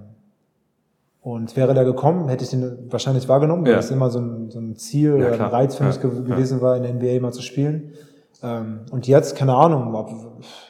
[1.22, 3.80] und wäre der gekommen, hätte ich den wahrscheinlich wahrgenommen, weil Ja.
[3.80, 6.24] es immer so ein, so ein Ziel Ja, oder ein Reiz für mich Ja, ge
[6.24, 7.94] gewesen war, in der NBA mal zu spielen.
[8.44, 9.94] Ähm, und jetzt, keine Ahnung,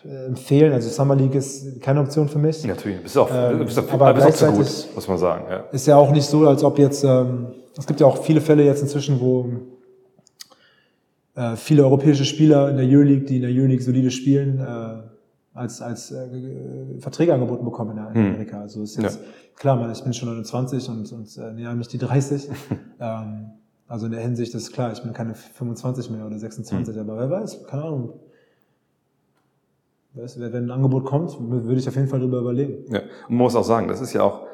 [0.05, 2.63] äh, empfehlen, also Summer League ist keine Option für mich.
[2.63, 5.45] Natürlich, bist auch, Ähm, bist auch, aber bist auch zu gut, muss man sagen.
[5.49, 5.57] Ja.
[5.72, 7.47] Ist ja auch nicht so, als ob jetzt, ähm,
[7.78, 9.49] es gibt ja auch viele Fälle jetzt inzwischen, wo
[11.36, 15.03] äh, viele europäische Spieler in der Euroleague, die in der Euroleague solide spielen, äh,
[15.53, 18.26] als, als äh, Verträge angeboten bekommen in Hm.
[18.28, 18.61] Amerika.
[18.61, 19.20] Also ist jetzt,
[19.55, 22.49] klar, man, ich bin schon 29 und, und äh, näher mich die 30.
[22.99, 23.51] ähm,
[23.88, 27.02] also in der Hinsicht ist klar, ich bin keine 25 mehr oder 26, Hm.
[27.10, 28.14] aber wer weiß, keine Ahnung.
[30.14, 32.86] Weißt Wenn ein Angebot kommt, würde ich auf jeden Fall drüber überlegen.
[32.92, 33.00] Ja.
[33.00, 34.48] Und man muss auch sagen, das ist ja auch,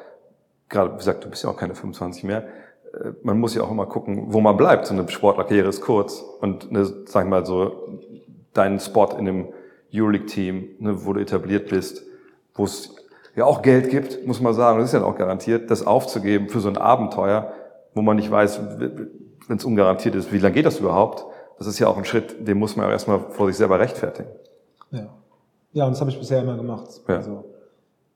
[0.70, 2.46] gerade wie gesagt, du bist ja auch keine 25 mehr.
[2.94, 4.88] Äh, Man muss ja auch immer gucken, wo man bleibt.
[4.88, 6.24] So eine Sportlerkarriere ist kurz.
[6.42, 8.00] Und eine, sag ich mal so,
[8.54, 9.48] dein Spot in einem
[9.94, 12.02] Euroleague-Team, ne, wo du etabliert bist,
[12.56, 12.96] wo es
[13.36, 16.60] ja auch Geld gibt, muss man sagen, das ist ja auch garantiert, das aufzugeben für
[16.60, 17.54] so ein Abenteuer,
[17.94, 18.60] wo man nicht weiß,
[19.52, 21.26] wenn es ungarantiert ist, wie lange geht das überhaupt?
[21.58, 24.30] Das ist ja auch ein Schritt, den muss man auch erstmal vor sich selber rechtfertigen.
[24.91, 25.10] Ja.
[25.74, 27.02] Ja, und das habe ich bisher immer gemacht.
[27.08, 27.18] Ja.
[27.18, 27.45] Also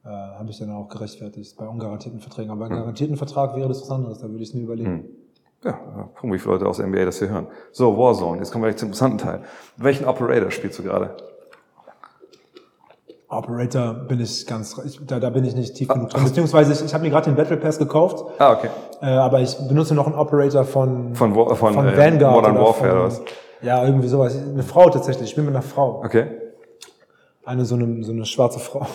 [0.04, 2.52] äh, habe ich dann auch gerechtfertigt bei ungarantierten Verträgen.
[2.52, 5.10] Aber bei einem garantierten Vertrag wäre das was anderes, da würde ich es mir überlegen.
[5.64, 5.74] Ja,
[6.16, 7.48] gucken, wie viele Leute aus der NBA das hier hören.
[7.72, 9.42] So, Warzone, jetzt kommen wir gleich zum interessanten Teil.
[9.78, 11.18] Welchen Operator spielst du gerade?
[13.28, 16.24] Operator bin ich ganz, ich, da, da bin ich nicht tief genug drin.
[16.26, 18.70] Beziehungsweise ich, ich habe mir gerade den Battle Pass gekauft, Ah, okay.
[19.02, 22.36] äh, aber ich benutze noch einen Operator von, Von, Wa- von, von äh, Vanguard.
[22.36, 23.22] Modern oder Warfare oder was?
[23.62, 24.38] Ja, irgendwie sowas.
[24.38, 25.30] Eine Frau tatsächlich.
[25.30, 26.02] Ich bin mit einer Frau.
[26.06, 26.28] Okay.
[27.44, 28.86] Eine so eine, so eine schwarze Frau,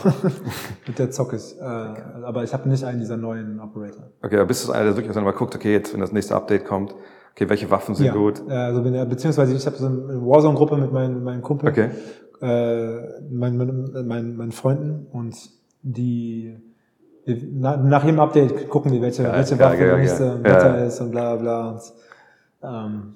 [0.86, 1.56] mit der zock ich.
[1.60, 4.04] Äh, aber ich habe nicht einen dieser neuen Operator.
[4.22, 6.64] Okay, aber bist du einer, der wirklich mal guckt, okay, jetzt, wenn das nächste Update
[6.64, 6.94] kommt,
[7.32, 8.12] okay, welche Waffen sind ja.
[8.12, 8.42] gut?
[8.48, 11.90] Äh, Also bin, ja- beziehungsweise ich habe so eine Warzone-Gruppe mit meinen, meinen Kumpel, Okay.
[12.40, 15.36] Äh, meinen, meinen, meinen, meinen Freunden und
[15.82, 16.56] die
[17.26, 20.74] Na, nach jedem Update gucken wir, welche, Geil, welche Waffe geil, der nächste Ja.
[20.84, 21.70] ist und bla bla.
[21.70, 21.82] Und,
[22.62, 23.14] ähm,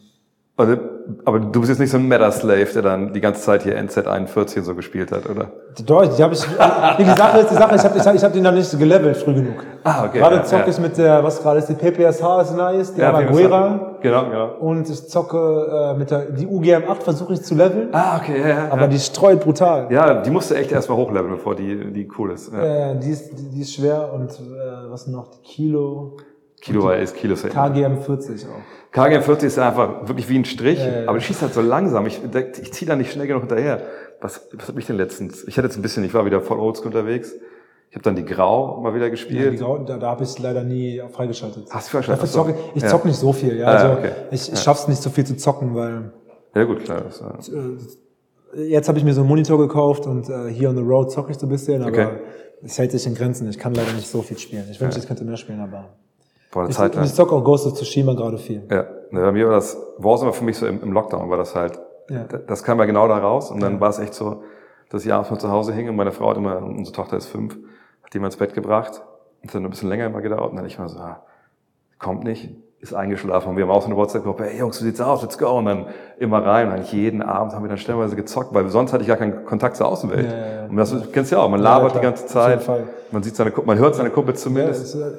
[0.57, 0.77] Also,
[1.25, 4.59] aber du bist jetzt nicht so ein Meta-Slave, der dann die ganze Zeit hier NZ41
[4.59, 5.51] und so gespielt hat, oder?
[5.85, 6.47] Deutsch, die habe ich.
[6.47, 8.79] Nee, die Sache ist, die Sache, ich habe ich hab, ich hab den noch nicht
[8.79, 9.65] gelevelt früh genug.
[9.83, 10.19] Ah, okay.
[10.19, 10.69] Gerade ja, zocke ja.
[10.69, 13.97] ich mit der, was gerade ist, die PPSH ist nice, die Ja, Alaguera.
[14.01, 14.55] Genau, genau.
[14.61, 18.49] Und ich zocke äh, mit der, die UGM8 versuche ich zu leveln, Ah, okay, ja,
[18.49, 18.69] ja.
[18.71, 18.87] aber ja.
[18.87, 19.89] die streut brutal.
[19.91, 22.53] ja, die musst du echt erstmal hochleveln, bevor die, die cool ist.
[22.53, 22.93] Ja.
[22.93, 25.27] Äh, die, ist, die, die ist schwer und äh, was noch?
[25.33, 26.17] Die Kilo.
[26.65, 27.35] Kilo war ist Kilo.
[27.35, 28.91] KGM 40 auch.
[28.93, 31.09] KGM 40 ist einfach wirklich wie ein Strich, Ja, ja.
[31.09, 32.07] aber schießt halt so langsam.
[32.07, 32.21] Ich,
[32.63, 33.83] ich ziehe da nicht schnell genug hinterher.
[34.21, 35.45] Was, was hab ich denn letztens?
[35.47, 37.33] Ich hatte jetzt ein bisschen, ich war wieder voll oldschool unterwegs.
[37.91, 39.53] Ich habe dann die Grau mal wieder Ja, gespielt.
[39.53, 41.67] die Grau, da da habe ich leider nie freigeschaltet.
[41.71, 42.25] Hast du freigeschaltet?
[42.25, 42.89] Dafür zocke, ich Ja.
[42.89, 43.67] zock nicht so viel, ja.
[43.67, 44.11] Ah, Also okay.
[44.31, 46.13] ich, ich schaff's nicht so viel zu zocken, weil
[46.55, 47.03] ja gut, klar.
[47.03, 50.83] Das, äh, jetzt habe ich mir so einen Monitor gekauft und äh, hier on the
[50.83, 52.09] road zocke ich so ein bisschen, aber Okay.
[52.63, 53.49] es hält sich in Grenzen.
[53.49, 54.65] Ich kann leider nicht so viel spielen.
[54.71, 55.91] Ich wünschte, ich könnte mehr spielen, aber
[56.55, 57.05] vor einer ich, Zeit lang.
[57.05, 58.63] ich zocke auch Ghost of Tsushima gerade viel.
[58.71, 61.55] Ja, bei mir war das, Warzone war für mich so im, im Lockdown, war das
[61.57, 62.25] halt, Ja.
[62.29, 64.43] da- das kam ja genau da raus und dann war es echt so,
[64.89, 67.27] dass ich abends mal zu Hause hing und meine Frau hat immer, unsere Tochter ist
[67.27, 67.55] fünf,
[68.05, 69.03] hat die mal ins Bett gebracht
[69.43, 71.25] und dann ein bisschen länger immer gedauert und dann ich mal so, ah,
[71.99, 75.01] kommt nicht, ist eingeschlafen und wir haben auch so eine WhatsApp-Gruppe, hey Jungs, wie sieht's
[75.01, 75.87] aus, let's go und dann
[76.19, 79.09] immer rein und eigentlich jeden Abend haben wir dann stellenweise gezockt, weil sonst hatte ich
[79.09, 80.31] gar keinen Kontakt zur Außenwelt.
[80.31, 80.67] Ja, ja, ja.
[80.69, 82.65] Und das du kennst ja auch, man Ja, labert die ganze Zeit,
[83.11, 84.85] man sieht seine, man hört seine Kumpel Ja, zumindest.
[84.85, 85.13] es, äh,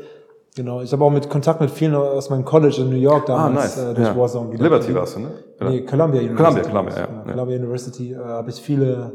[0.55, 0.81] genau.
[0.81, 3.75] Ich habe auch mit Kontakt mit vielen aus meinem College in New York ah, damals
[3.77, 3.85] nice.
[3.85, 4.17] äh, durch ja.
[4.17, 4.63] Warzone wieder.
[4.63, 5.31] Liberty warst du, ne?
[5.59, 5.69] Oder?
[5.69, 6.43] Nee, Columbia University.
[6.43, 7.31] Columbia, Columbia, ja, ja.
[7.33, 9.11] Columbia University äh, habe ich viele,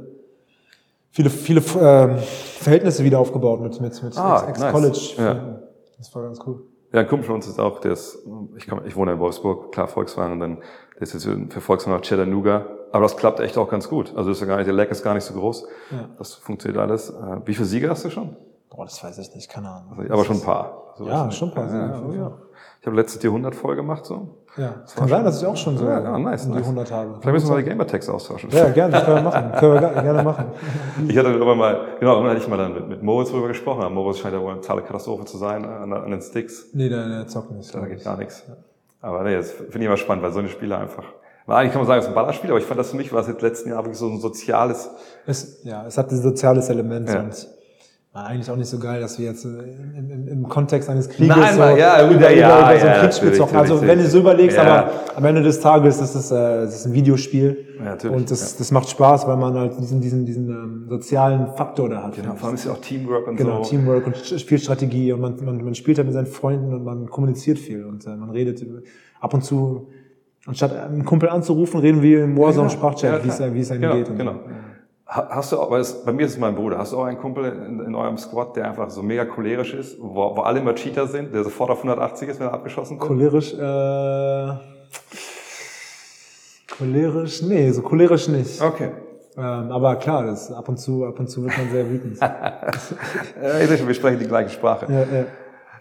[1.10, 4.68] viele, viele ähm, Verhältnisse wieder aufgebaut mit, mit, mit Ah, Ex- nice.
[4.68, 5.14] Ex-College.
[5.18, 5.60] Ja.
[5.98, 6.62] Das war ganz cool.
[6.92, 8.18] Ja, ein Kumpel von uns ist auch, der ist,
[8.56, 10.56] ich, komm, ich wohne in Wolfsburg, klar Volkswagen, und dann,
[10.96, 12.66] der ist jetzt für Volkswagen nach Chattanooga.
[12.90, 14.12] Aber das klappt echt auch ganz gut.
[14.16, 15.68] Also ist ja gar nicht, der Leck ist gar nicht so groß.
[15.92, 16.08] Ja.
[16.18, 17.10] Das funktioniert alles.
[17.10, 18.34] Äh, Wie viele Siege hast du schon?
[18.70, 20.04] Boah, das weiß ich nicht, keine Ahnung.
[20.10, 20.89] Aber schon ein paar.
[21.00, 22.32] So Ja, schon ein paar, Ja, ja.
[22.80, 24.28] Ich habe letztes Jahr 100 voll gemacht, so.
[24.56, 26.66] Ja, kann sein, dass ich auch schon so Ja, ja, nice, um die nice.
[26.66, 27.14] 100 habe.
[27.20, 28.50] Vielleicht müssen wir mal die Gamertags austauschen.
[28.50, 29.52] Ja, gerne, können wir machen.
[29.58, 30.44] Können wir gerne machen.
[31.08, 33.80] Ich hatte irgendwann mal, genau, irgendwann hatte ich mal dann mit, mit Moritz drüber gesprochen.
[33.80, 36.66] Aber Moritz scheint ja wohl eine totale Katastrophe zu sein an, an den Sticks.
[36.74, 37.74] Nee, der, der zockt nicht.
[37.74, 38.44] Da geht gar nichts.
[39.00, 41.04] Aber nee, das finde ich immer spannend, weil so eine Spiele einfach.
[41.46, 43.12] Weil eigentlich kann man sagen, es ist ein Ballerspiel, aber ich fand das für mich
[43.12, 44.90] war es jetzt letzten Jahr wirklich so ein soziales.
[45.26, 47.20] Es, ja, es hat ein soziales Element Ja.
[47.20, 47.48] und
[48.12, 51.08] war eigentlich auch nicht so geil, dass wir jetzt äh, im, im, im Kontext eines
[51.08, 53.56] Krieges Nein, so ja, über, ja, über, ja, über so ein ja, Kriegsspiel zocken.
[53.56, 54.62] Also wenn du so überlegst, Ja.
[54.64, 58.56] aber am Ende des Tages ist es, äh, es ist ein Videospiel Ja, und das,
[58.56, 62.16] das macht Spaß, weil man halt diesen, diesen, diesen ähm, sozialen Faktor da hat.
[62.16, 63.70] Genau, vor allem ist ja auch Teamwork und Genau, so.
[63.70, 67.60] Teamwork und Spielstrategie und man, man, man spielt halt mit seinen Freunden und man kommuniziert
[67.60, 68.60] viel und äh, man redet
[69.20, 69.86] ab und zu,
[70.46, 73.54] anstatt einen Kumpel anzurufen, reden wir im Warzone-Sprachchat, Ja, wie es klar.
[73.54, 74.08] wie es einem genau, geht.
[74.08, 74.34] Und, Genau.
[75.12, 77.44] Ha- Hast du auch, bei mir ist es mein Bruder, hast du auch einen Kumpel
[77.46, 81.06] in, in eurem Squad, der einfach so mega cholerisch ist, wo, wo alle immer Cheater
[81.08, 83.08] sind, der sofort auf 180 ist, wenn er abgeschossen wird?
[83.08, 84.52] Cholerisch, äh,
[86.78, 88.60] cholerisch, nee, so cholerisch nicht.
[88.62, 88.90] Okay.
[89.36, 92.18] Ähm, aber klar, das ab und zu, ab und zu wird man sehr wütend.
[93.62, 94.86] Ich sehe schon, wir sprechen die gleiche Sprache.
[94.90, 95.24] ja, ja.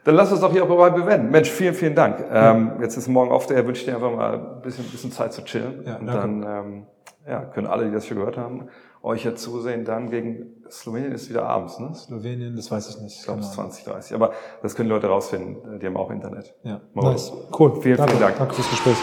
[0.05, 1.29] Dann lass uns doch hier auch dabei bewenden.
[1.29, 2.23] Mensch, vielen, vielen Dank.
[2.31, 5.33] Ähm, jetzt ist morgen auf der, wünsche ich dir einfach mal ein bisschen, bisschen Zeit
[5.33, 5.83] zu chillen.
[5.85, 6.21] Ja, und danke.
[6.21, 6.83] dann ähm,
[7.27, 8.69] ja, können alle, die das schon gehört haben,
[9.01, 9.85] euch ja zusehen.
[9.85, 11.93] Dann gegen Slowenien ist wieder abends, ne?
[11.93, 13.17] Slowenien, das weiß ich nicht.
[13.19, 13.73] Ich glaube, es ist Keine Ahnung.
[13.73, 14.15] 20, 30.
[14.15, 15.79] Aber das können Leute rausfinden.
[15.79, 16.55] Die haben auch Internet.
[16.63, 17.31] Ja, wir nice.
[17.57, 17.81] Cool.
[17.81, 18.37] Vielen, danke, vielen Dank.
[18.37, 18.97] Danke fürs Gespräch.